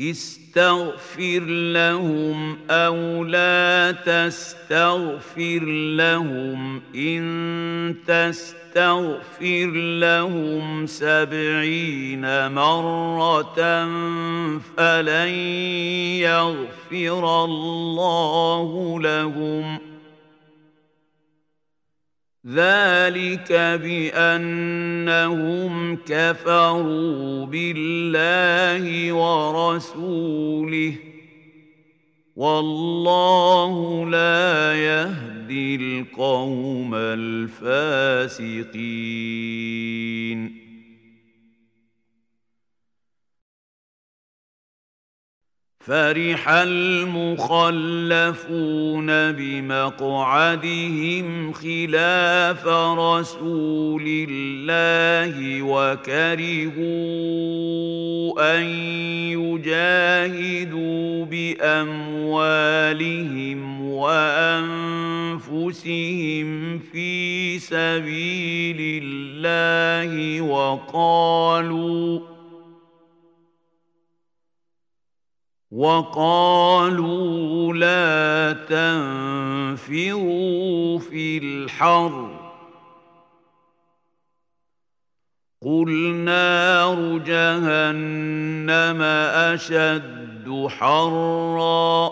استغفر 0.00 1.40
لهم 1.72 2.58
أو 2.70 3.24
لا 3.24 3.92
تستغفر 4.06 5.64
لهم 5.96 6.80
إن 6.94 7.94
تستغفر 8.06 9.70
لهم 10.00 10.86
سبعين 10.86 12.52
مرة 12.52 13.84
فلن 14.76 15.28
يغفر 16.18 17.44
الله 17.44 19.00
لهم. 19.00 19.97
ذلك 22.48 23.52
بانهم 23.82 25.72
كفروا 25.96 27.46
بالله 27.46 29.12
ورسوله 29.12 30.94
والله 32.36 34.06
لا 34.10 34.74
يهدي 34.74 35.76
القوم 35.76 36.94
الفاسقين 36.94 38.18
فرح 45.88 46.48
المخلفون 46.48 47.46
بمقعدهم 49.32 50.72
خلاف 51.52 52.66
رسول 52.98 54.04
الله 54.30 55.62
وكرهوا 55.62 56.88
ان 58.58 58.64
يجاهدوا 59.64 61.24
باموالهم 61.24 62.58
وانفسهم 63.90 65.58
في 66.78 67.58
سبيل 67.58 69.02
الله 69.04 70.40
وقالوا 70.40 72.20
وقالوا 75.72 77.74
لا 77.74 78.52
تنفروا 79.78 80.98
في 80.98 81.38
الحر. 81.38 82.30
قل 85.62 86.14
نار 86.14 87.18
جهنم 87.18 89.02
أشد 89.02 90.66
حرا. 90.68 92.10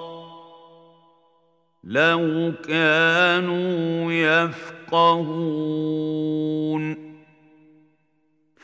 لو 1.85 2.53
كانوا 2.69 4.13
يفقهون. 4.13 7.06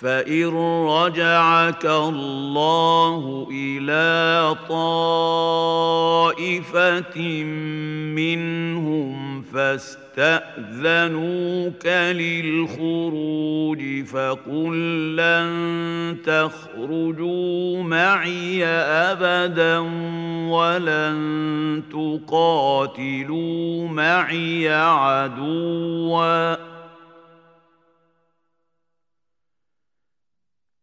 فان 0.00 0.54
رجعك 0.86 1.84
الله 1.84 3.48
إلى 3.50 4.56
طائفه 4.68 6.28
منهم 8.14 9.42
فاستاذنوك 9.42 10.76
للخروج 12.12 14.04
فقل 14.04 15.16
لن 15.16 16.16
تخرجوا 16.24 17.82
معي 17.82 18.64
ابدا 18.66 19.78
ولن 20.48 21.82
تقاتلوا 21.92 23.88
معي 23.88 24.68
عدوا 24.68 26.57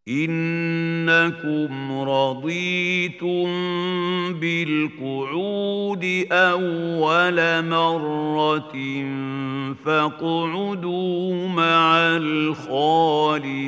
إنكم 0.08 2.02
رضيتم 2.10 3.48
بالقعود 4.40 6.28
أول 6.32 7.66
مرة 7.66 8.74
فاقعدوا 9.86 11.48
مع 11.48 11.98
الخالفين. 11.98 13.66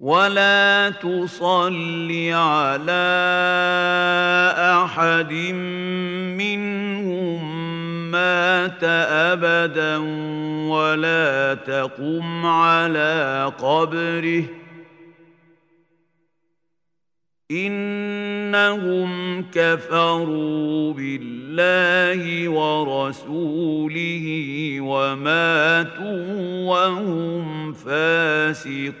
ولا 0.00 0.90
تصل 0.90 2.10
على 2.32 3.10
أحد 4.84 5.32
منهم 6.38 6.99
مات 8.10 8.84
أبدا 9.34 9.96
ولا 10.68 11.54
تقم 11.54 12.46
على 12.46 13.52
قبره. 13.58 14.44
إنهم 17.50 19.10
كفروا 19.52 20.92
بالله 20.92 22.48
ورسوله 22.48 24.26
وماتوا 24.80 26.64
وهم 26.66 27.72
فاسقون. 27.72 29.00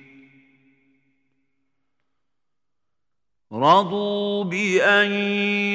رضوا 3.53 4.43
بان 4.43 5.11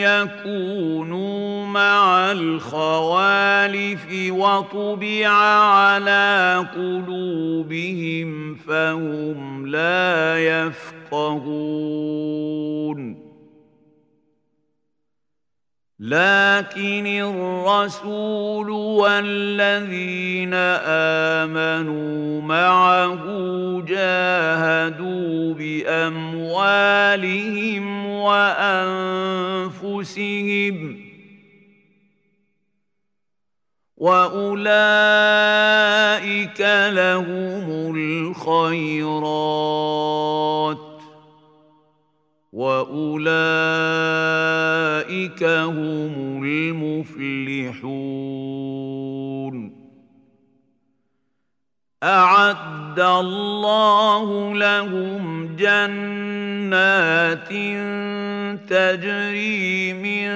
يكونوا 0.00 1.66
مع 1.66 2.32
الخوالف 2.32 4.06
وطبع 4.30 5.28
على 5.28 6.66
قلوبهم 6.76 8.54
فهم 8.54 9.66
لا 9.66 10.38
يفقهون 10.38 11.66
لكن 16.00 17.06
الرسول 17.06 18.70
والذين 18.70 20.54
آمنوا 21.44 22.40
معه 22.42 23.24
جاهدوا 23.88 25.54
بأموالهم 25.54 26.86
وأنفسهم 28.06 29.06
وأولئك 33.96 35.40
لهم 36.92 37.96
الخيرات 37.96 39.56
وأولئك 42.56 43.44
هم 45.44 46.44
المفلحون. 46.44 47.86
أعد 52.02 53.00
الله 53.00 54.54
لهم 54.54 55.56
جنات 55.56 57.48
تجري 58.70 59.92
من 59.92 60.28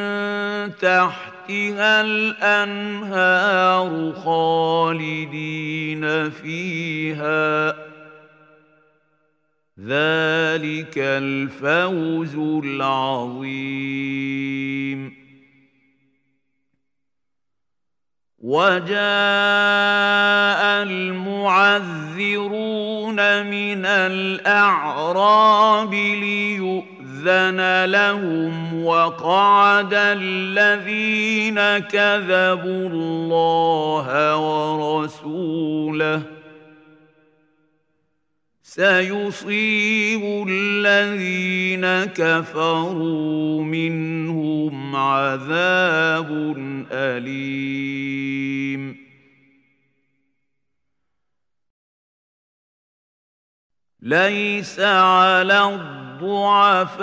تحتها 0.77 2.01
الأنهار 2.01 3.91
خالدين 4.25 5.51
فيها. 6.31 7.90
ذلك 9.87 10.99
الفوز 10.99 12.35
العظيم. 12.65 14.01
وجاء 18.39 18.93
المعذرون 20.83 22.37
من 23.47 23.87
الأعراب 23.87 25.95
ليؤذن 25.95 27.85
لهم 27.85 28.85
وقعد 28.85 29.95
الذين 29.95 31.79
كذبوا 31.79 32.89
الله 32.89 34.37
ورسوله. 34.37 36.40
سيصيب 38.71 40.47
الذين 40.49 42.13
كفروا 42.13 43.65
منهم 43.65 44.97
عذاب 44.97 46.57
أليم. 46.93 48.31
ليس 54.03 54.81
على 54.81 55.65
الضعفاء 56.21 57.01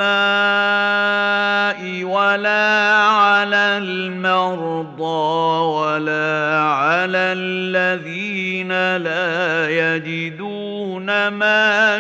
ولا 2.04 2.96
على 2.98 3.78
المرضى 3.78 5.62
ولا 5.78 6.60
على 6.62 7.18
الذين 7.18 8.98
لا 8.98 9.70
يجدون 9.70 11.28
ما 11.28 11.98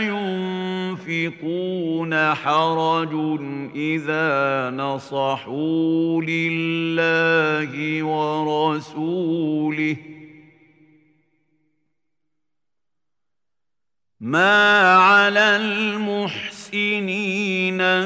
ينفقون 1.07 2.33
حرج 2.33 3.39
إذا 3.75 4.69
نصحوا 4.69 6.21
لله 6.21 8.03
ورسوله 8.03 9.95
ما 14.19 14.81
على 14.93 15.55
المحسنين 15.55 16.97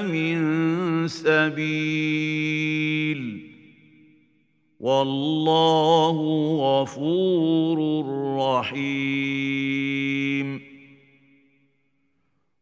من 0.06 1.08
سبيل 1.08 2.42
والله 4.80 6.18
غفور 6.82 8.06
رحيم 8.38 9.92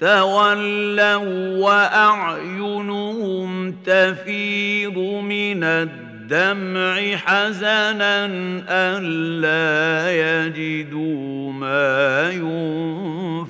تولوا 0.00 1.58
وأعينهم 1.58 3.50
تفيض 3.72 4.98
من 4.98 5.64
الدمع 5.64 7.16
حزنا 7.16 8.26
الا 8.68 10.10
يجدوا 10.10 11.52
ما 11.52 12.30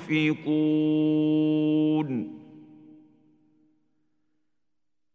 ينفقون. 0.01 0.81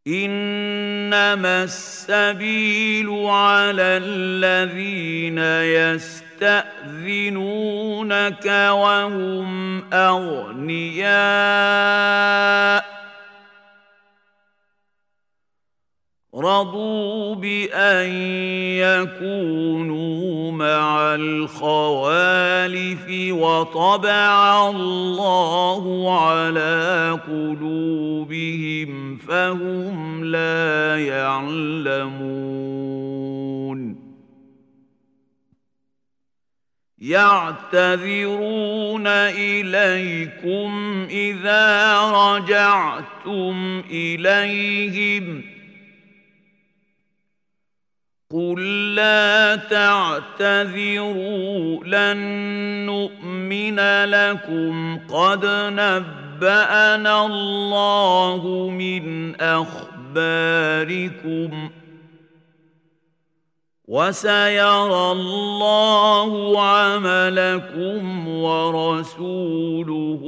إنما 0.07 1.65
السبيل 1.65 3.09
على 3.27 3.83
الذين 3.83 5.39
يستطيعون 5.39 6.26
يستأذنونك 6.43 8.47
وهم 8.71 9.83
أغنياء. 9.93 11.07
رضوا 16.35 17.35
بأن 17.35 18.11
يكونوا 18.77 20.53
مع 20.53 21.15
الخوالف 21.15 23.07
وطبع 23.31 24.71
الله 24.71 26.15
على 26.21 27.19
قلوبهم 27.27 29.17
فهم 29.17 30.25
لا 30.25 31.07
يعلمون. 31.07 32.47
يعتذرون 36.99 39.07
إليكم 39.07 41.07
إذا 41.11 42.01
رجعتم 42.01 43.83
إليهم. 43.91 45.43
قل 48.31 48.95
لا 48.95 49.57
تعتذروا 49.57 50.25
لن 51.85 52.17
نؤمن 52.87 54.05
لكم. 54.05 54.99
قد 55.09 55.47
نبأنا 55.47 57.27
الله 57.27 58.71
من 58.71 59.35
أخباركم. 59.41 61.71
وسيرى 63.89 65.13
الله 65.13 66.61
عملكم 66.63 68.29
ورسوله 68.29 70.23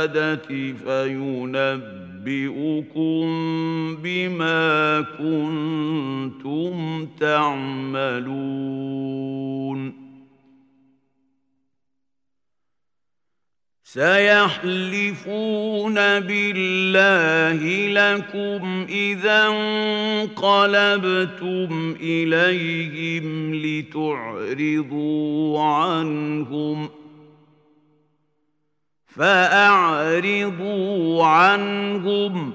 فينبئكم 0.85 1.63
بما 4.03 5.01
كنتم 5.17 7.05
تعملون 7.19 8.43
سيحلفون 13.93 15.93
بالله 16.19 17.61
لكم 17.93 18.85
إذا 18.89 19.47
انقلبتم 20.33 21.95
إليهم 22.01 23.55
لتعرضوا 23.55 25.61
عنهم 25.61 26.89
فأعرضوا 29.07 29.65
عنهم 31.25 32.53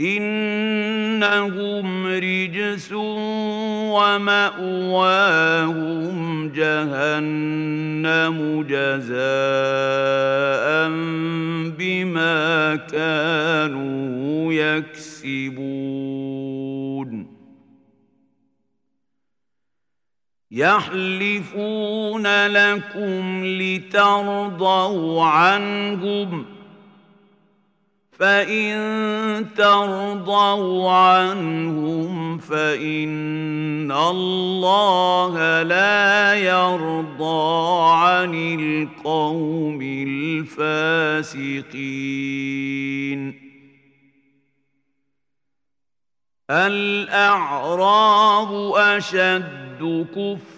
إنهم 0.00 1.86
رجس 2.06 2.92
ومأواهم 3.92 4.98
جهنم 6.52 8.36
جزاء 8.68 9.18
بما 11.78 12.76
كانوا 12.76 14.52
يكسبون. 14.52 15.78
يحلفون 20.50 22.46
لكم 22.46 23.44
لترضوا 23.44 25.24
عنهم 25.24 26.57
فان 28.18 29.54
ترضوا 29.56 30.90
عنهم 30.90 32.38
فان 32.38 33.92
الله 33.92 35.62
لا 35.62 36.34
يرضى 36.34 37.90
عن 37.92 38.34
القوم 38.34 39.78
الفاسقين 40.48 41.68
الاعراب 46.50 47.92
اشد 48.76 50.06
كفر 50.14 50.57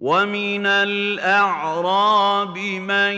ومن 0.00 0.66
الاعراب 0.66 2.58
من 2.58 3.14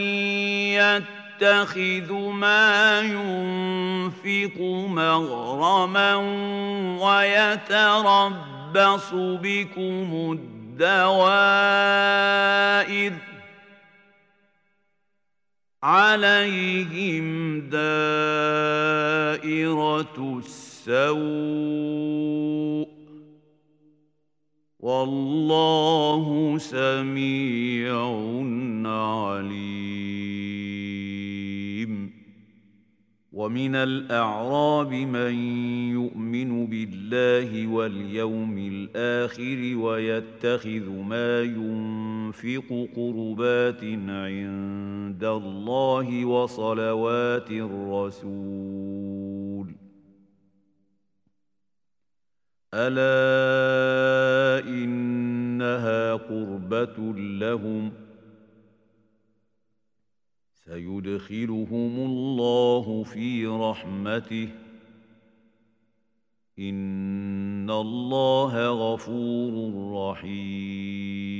يتخذ 0.80 2.12
ما 2.12 3.00
ينفق 3.00 4.60
مغرما 4.88 6.14
ويتربص 7.00 8.28
بكم 9.14 10.38
الدوائر 10.80 11.30
عليهم 15.82 17.60
دائره 17.60 18.00
السوء 20.46 21.00
والله 24.82 26.58
سميع 26.58 28.10
عليم. 28.84 29.70
ومن 33.32 33.74
الأعراب 33.74 34.92
من 34.92 35.34
يؤمن 35.92 36.66
بالله 36.66 37.66
واليوم 37.66 38.58
الآخر 38.58 39.76
ويتخذ 39.76 40.90
ما 40.90 41.42
ينفق 41.42 42.88
قربات 42.96 43.84
عند 44.08 45.24
الله 45.24 46.24
وصلوات 46.24 47.50
الرسول. 47.50 48.30
ألا 52.74 54.68
إنها 54.68 56.14
قربة 56.14 57.14
لهم 57.16 57.92
سيدخلهم 60.64 61.94
الله 62.06 63.02
في 63.02 63.46
رحمته 63.46 64.48
إن 66.58 67.70
الله 67.70 68.68
غفور 68.68 69.52
رحيم 70.10 71.39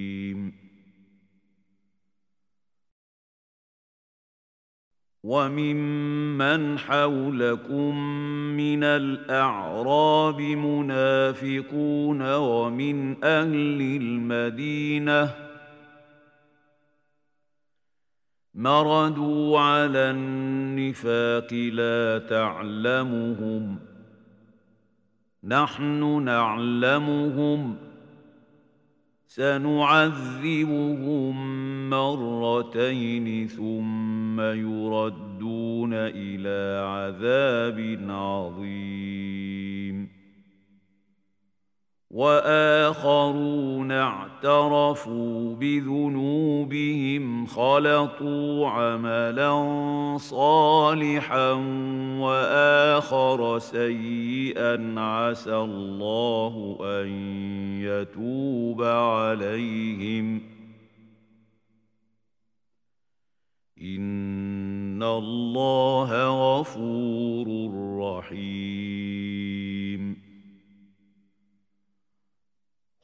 وممن 5.23 6.79
حولكم 6.79 7.97
من 8.57 8.83
الاعراب 8.83 10.41
منافقون 10.41 12.35
ومن 12.35 13.23
أهل 13.23 13.81
المدينة 14.01 15.35
مردوا 18.55 19.59
على 19.59 20.11
النفاق 20.11 21.53
لا 21.53 22.19
تعلمهم 22.29 23.79
نحن 25.43 26.23
نعلمهم 26.23 27.75
سنعذبهم 29.27 30.81
مرتين 31.93 33.47
ثم 33.47 34.41
يردون 34.41 35.93
إلى 35.93 36.87
عذاب 36.87 37.99
عظيم. 38.09 39.41
وآخرون 42.11 43.91
اعترفوا 43.91 45.55
بذنوبهم 45.55 47.45
خلطوا 47.45 48.67
عملا 48.67 49.53
صالحا 50.17 51.51
وآخر 52.19 53.59
سيئا 53.59 54.99
عسى 54.99 55.55
الله 55.55 56.77
أن 56.81 57.07
يتوب 57.81 58.83
عليهم. 58.83 60.50
ان 63.81 65.03
الله 65.03 66.09
غفور 66.59 67.47
رحيم. 67.99 69.11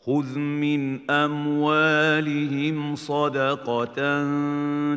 خذ 0.07 0.39
من 0.39 1.11
اموالهم 1.11 2.95
صدقه 2.95 4.23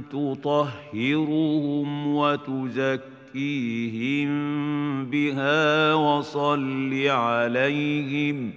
تطهرهم 0.01 2.15
وتزكيهم 2.15 4.31
بها 5.11 5.95
وصل 5.95 7.07
عليهم 7.07 8.53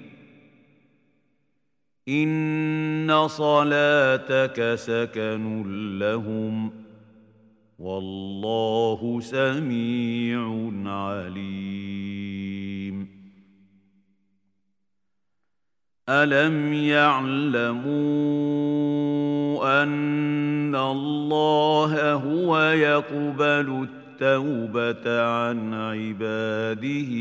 ان 2.09 3.27
صلاتك 3.27 4.75
سكن 4.75 5.63
لهم 5.99 6.82
والله 7.79 9.19
سميع 9.21 10.71
عليم. 10.85 11.63
ألم 16.09 16.73
يعلموا 16.73 17.83
أن 19.83 20.75
الله 20.75 22.13
هو 22.13 22.59
يقبل 22.59 23.87
التوبة 23.89 25.21
عن 25.21 25.73
عباده 25.73 27.11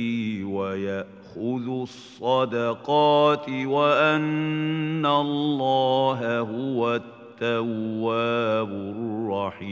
ويأخذ 0.47 1.83
الصدقات 1.83 3.49
وأن 3.49 5.07
الله 5.07 6.39
هو 6.39 7.01
التواب 7.43 8.71
الرحيم. 8.71 9.63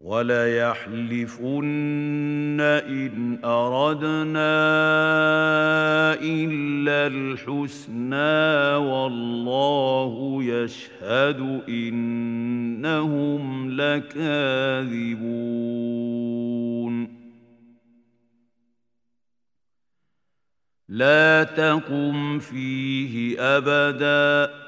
وليحلفن 0.00 1.60
إن 2.60 3.44
أردنا 3.44 4.58
إلا 6.22 7.06
الحسنى 7.06 8.76
والله 8.86 10.38
يشهد 10.42 11.62
إنهم 11.68 13.70
لكاذبون. 13.70 15.18
لا 20.88 21.44
تقم 21.44 22.38
فيه 22.38 23.40
أبداً. 23.40 24.67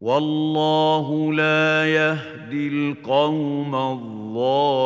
والله 0.00 1.32
لا 1.32 1.86
يهدي 1.86 2.68
القوم 2.68 3.74
الظالمين. 3.74 4.78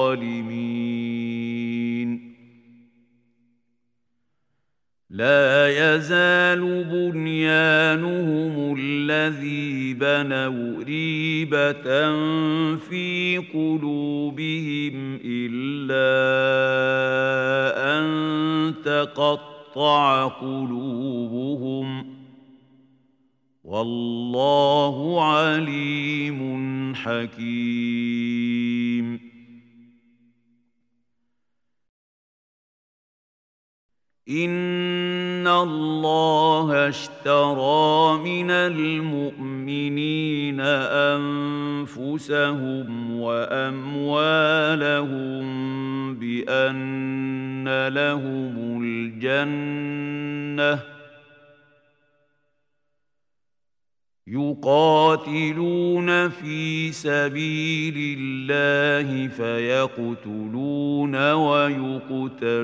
لا 5.11 5.69
يزال 5.69 6.85
بنيانهم 6.85 8.77
الذي 8.79 9.95
بنوا 9.95 10.85
ريبة 10.85 12.13
في 12.77 13.39
قلوبهم 13.55 15.19
إلا 15.25 16.09
أن 17.99 18.05
تقطع 18.85 20.27
قلوبهم 20.27 22.12
والله 23.73 25.25
عليم 25.25 26.41
حكيم. 26.95 28.53
إن 34.29 35.47
الله 35.47 36.89
اشترى 36.89 38.19
من 38.19 38.51
المؤمنين 38.51 40.61
أنفسهم 41.81 43.21
وأموالهم 43.21 44.35
بأن 46.15 47.89
لهم 47.89 48.83
الجنة 48.83 50.92
يقاتلون 54.33 56.29
في 56.29 56.93
سبيل 56.93 58.19
الله 58.19 59.29
فيقتلون 59.29 61.33
ويقتلون. 61.33 62.63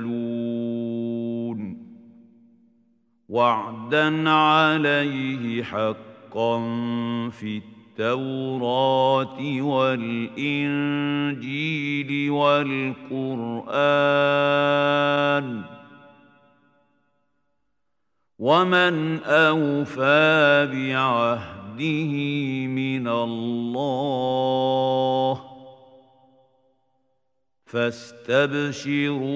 وعدا 3.28 4.30
عليه 4.30 5.62
حقا 5.62 6.58
في 7.30 7.62
التوراة 7.98 9.62
والإنجيل 9.62 10.50
والقرآن. 12.30 13.68
ومن 18.38 19.18
أوفى 19.22 20.68
بعهده 20.72 21.57
من 22.66 23.08
الله. 23.08 24.58
فاستبشروا 27.66 29.28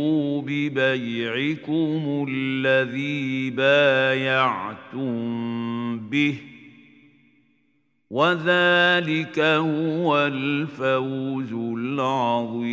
ببيعكم 0.42 2.26
الذي 2.28 3.50
بايعتم 3.50 5.08
به 6.08 6.38
وذلك 8.10 9.38
هو 9.38 10.18
الفوز 10.18 11.52
العظيم. 11.52 12.72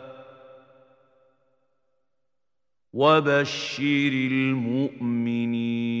وبشر 2.93 4.11
المؤمنين 4.31 6.00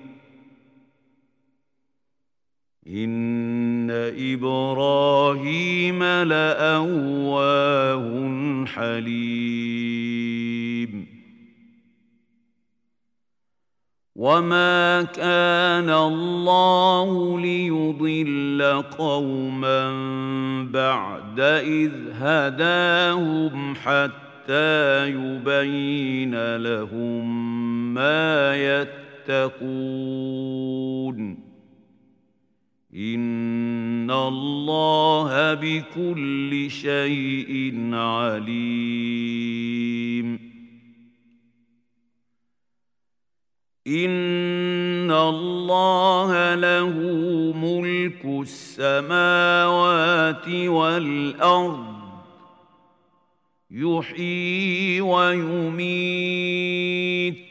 إن 2.87 3.91
إبراهيم 4.17 6.03
لأواه 6.03 8.05
حليم 8.65 10.31
وما 14.15 15.03
كان 15.03 15.89
الله 15.89 17.39
ليضل 17.39 18.83
قوما 18.97 19.91
بعد 20.73 21.39
إذ 21.39 21.91
هداهم 22.13 23.75
حتى 23.75 25.07
يبين 25.09 26.55
لهم 26.55 27.93
ما 27.93 28.55
يتقون 29.27 30.31
ان 32.95 34.11
الله 34.11 35.53
بكل 35.53 36.71
شيء 36.71 37.89
عليم. 37.93 38.51
ان 43.87 45.11
الله 45.11 46.55
له 46.55 46.93
ملك 47.55 48.25
السماوات 48.25 50.47
والارض. 50.47 52.01
يحيي 53.71 55.01
ويميت. 55.01 57.50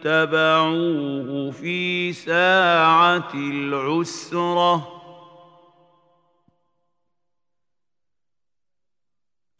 اتبعوه 0.00 1.50
في 1.50 2.12
ساعة 2.12 3.32
العسرة. 3.34 5.00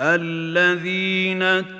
الذين 0.01 1.43
اتبعوه 1.43 1.80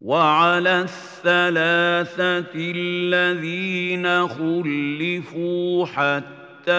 وعلى 0.00 0.80
الثلاثة 0.80 2.54
الذين 2.54 4.28
خلفوا 4.28 5.86
حتى 5.86 6.72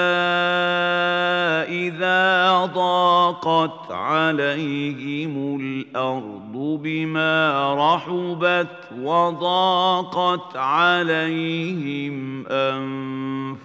إذا 1.68 2.66
ضاقت 2.66 3.91
عليهم 3.91 5.60
الأرض 5.62 6.80
بما 6.84 7.74
رحبت 7.76 8.78
وضاقت 9.02 10.58
عليهم 10.58 12.46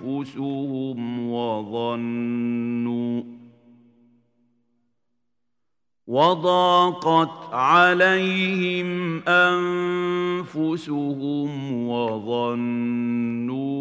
أنفسهم 0.03 1.31
وظنوا 1.31 3.34
وضاقت 6.07 7.55
عليهم 7.55 9.21
أنفسهم 9.29 10.69
وظنوا 11.89 13.75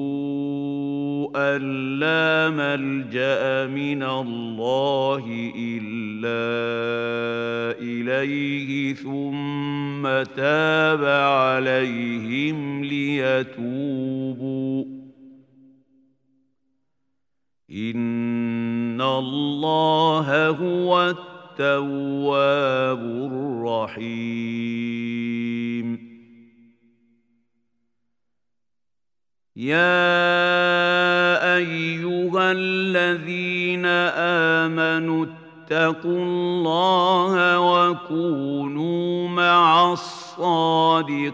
أن 1.36 1.62
لا 2.00 2.50
ملجأ 2.50 3.68
من 3.68 4.04
الله 4.04 5.52
إلا 5.56 6.44
إليه 7.82 8.94
ثم 8.94 10.04
تاب 10.36 11.04
عليهم 11.04 12.84
ليتوبوا. 12.84 14.86
إن 17.72 19.02
الله 19.02 20.50
هو 20.50 21.16
التواب 21.60 23.02
الرحيم. 23.32 24.54
يا 29.56 29.96
أيها 31.56 32.52
الذين 32.52 33.86
آمنوا 34.66 35.26
اتقوا 35.26 36.24
الله 36.24 37.60
وكونوا 37.60 39.28
مع 39.28 39.94
الصادقين. 39.94 41.34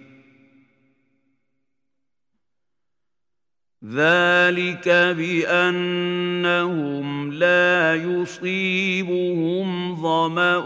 ذلك 3.85 4.89
بأنهم 5.17 7.07
لا 7.33 7.95
يصيبهم 7.95 9.95
ظمأ 9.95 10.57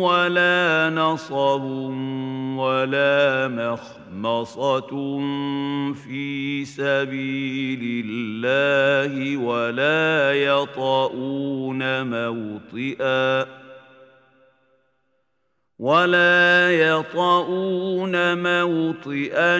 ولا 0.00 0.90
نصب 0.94 1.62
ولا 2.58 3.48
مخمصة 3.48 5.18
في 5.94 6.64
سبيل 6.64 8.04
الله 8.06 9.36
ولا 9.36 10.32
يطؤون 10.32 12.06
موطئا 12.06 13.67
ولا 15.78 16.70
يطؤون 16.70 18.42
موطئا 18.42 19.56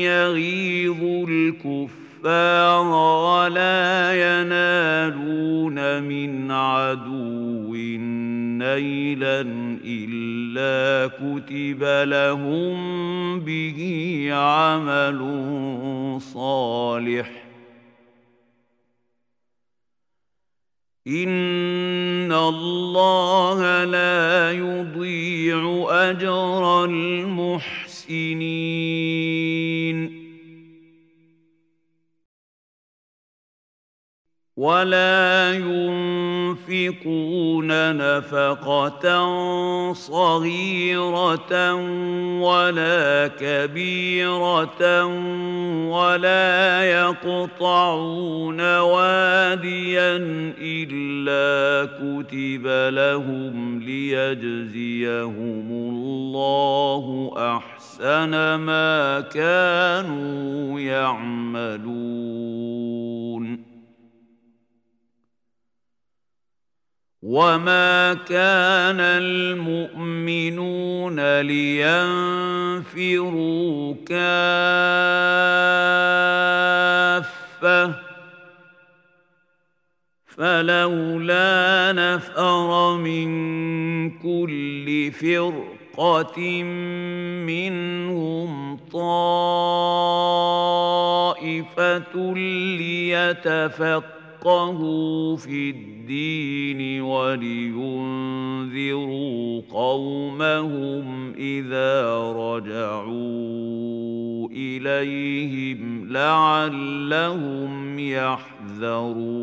يغيظ 0.00 1.28
الكفار 1.28 2.02
ولا 2.24 4.12
ينالون 4.14 6.02
من 6.02 6.50
عدو 6.50 7.74
نيلا 8.58 9.40
الا 9.84 11.10
كتب 11.18 11.82
لهم 12.08 13.40
به 13.40 14.28
عمل 14.32 15.20
صالح 16.20 17.41
ان 21.06 22.32
الله 22.32 23.84
لا 23.84 24.52
يضيع 24.52 25.86
اجر 25.90 26.84
المحسنين 26.84 28.52
ولا 34.62 35.54
ينفقون 36.62 37.66
نفقه 37.96 39.02
صغيره 39.92 41.74
ولا 42.40 43.30
كبيره 43.40 45.04
ولا 45.90 46.84
يقطعون 46.84 48.60
واديا 48.78 50.16
الا 50.60 51.86
كتب 51.98 52.66
لهم 52.94 53.78
ليجزيهم 53.82 55.66
الله 55.70 57.32
احسن 57.36 58.54
ما 58.54 59.20
كانوا 59.20 60.80
يعملون 60.80 62.12
وما 67.22 68.14
كان 68.14 69.00
المؤمنون 69.00 70.60
لينفروا 71.40 73.04
كافه 74.06 74.22
فلولا 80.26 81.92
نفر 81.92 82.96
من 82.96 83.30
كل 84.18 85.12
فرقه 85.12 86.62
منهم 87.46 88.76
طائفه 88.92 89.14
ليتفقهوا 92.78 94.21
يفقهوا 94.42 95.36
في 95.36 95.70
الدين 95.70 97.02
ولينذروا 97.02 98.02
قومهم 99.70 101.32
اذا 101.38 102.22
رجعوا 102.32 103.12
اليهم 104.52 106.08
لعلهم 106.12 107.98
يحذرون 107.98 109.42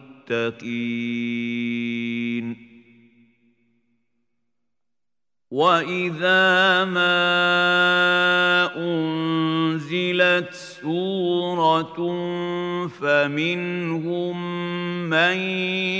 المتقين 0.31 1.41
وإذا 5.51 6.85
ما 6.85 7.21
أنزلت 8.77 10.53
سورة 10.53 11.97
فمنهم 12.87 14.35
من 15.09 15.37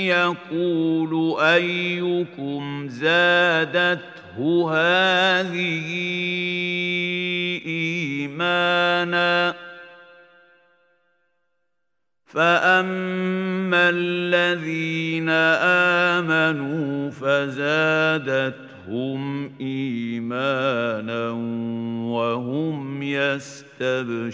يقول 0.08 1.40
أيكم 1.40 2.88
زادته 2.88 4.38
هذه 4.72 5.86
إيمانا 7.66 9.54
فاما 12.32 13.90
الذين 13.90 15.28
امنوا 16.18 17.10
فزادتهم 17.10 18.62
ايمانا 19.60 21.30
وهم 22.10 23.02
يستبشرون 23.02 24.32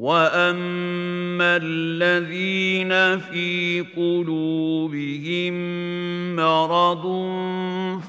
واما 0.00 1.60
الذين 1.62 3.18
في 3.18 3.84
قلوبهم 3.96 5.54
مرض 6.36 7.04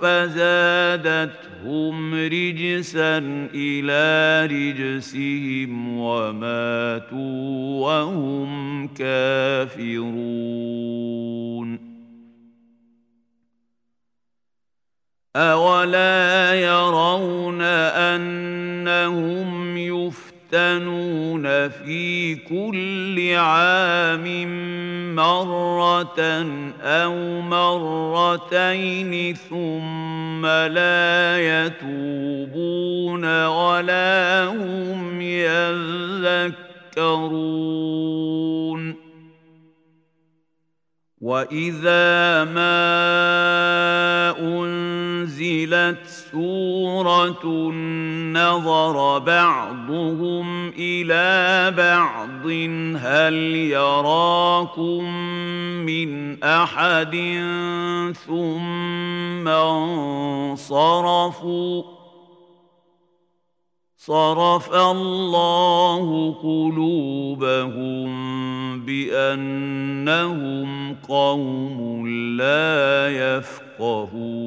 فزادتهم 0.01 1.95
رجسا 2.15 3.18
إلى 3.53 4.45
رجسهم 4.45 5.97
وماتوا 5.97 7.81
وهم 7.81 8.88
كافرون 8.88 10.11
أولا 15.35 16.53
يرون 16.53 17.61
أنهم 17.61 19.77
يفتنون 19.77 20.31
في 21.69 22.36
كل 22.36 23.36
عام 23.36 24.26
مرة 25.15 26.19
أو 26.82 27.41
مرتين 27.41 29.14
ثم 29.36 30.45
لا 30.45 31.38
يتوبون 31.65 33.45
ولا 33.45 34.45
هم 34.45 35.22
يذكرون. 35.22 36.72
واذا 41.22 42.43
ما 42.43 42.81
انزلت 44.39 46.07
سوره 46.31 47.72
نظر 48.34 49.19
بعضهم 49.19 50.69
إلى 50.69 51.72
بعض 51.77 52.45
هل 53.06 53.34
يراكم 53.56 55.03
من 55.85 56.43
احد 56.43 57.15
ثم 58.27 59.48
انصرفوا 60.57 61.84
صرف 64.02 64.73
الله 64.73 66.34
قلوبهم 66.41 68.10
بأنهم 68.86 70.69
قوم 70.95 72.07
لا 72.38 73.10
يفقهون. 73.38 74.41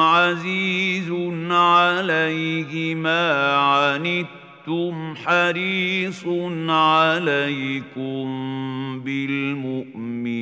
عزيز 0.00 1.10
عليه 1.50 2.94
ما 2.94 3.54
عنتم 3.54 4.39
أنتم 4.70 5.16
حريص 5.16 6.24
عليكم 6.68 8.26
بالمؤمنين 9.04 10.40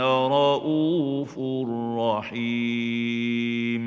رؤوف 0.00 1.38
رحيم. 1.98 3.82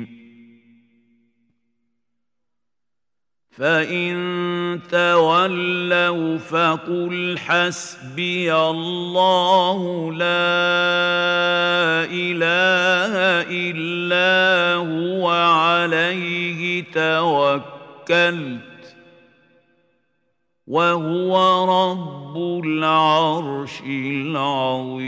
فإن 3.50 4.80
تولوا 4.90 6.38
فقل 6.38 7.38
حسبي 7.38 8.54
الله 8.54 10.12
لا 10.12 10.54
إله 12.10 13.14
إلا 13.50 14.74
هو 14.74 15.30
عليه 15.30 16.84
توكلت 16.92 18.73
وهو 20.66 21.32
رب 21.64 22.36
العرش 22.64 23.82
العظيم. 23.86 25.04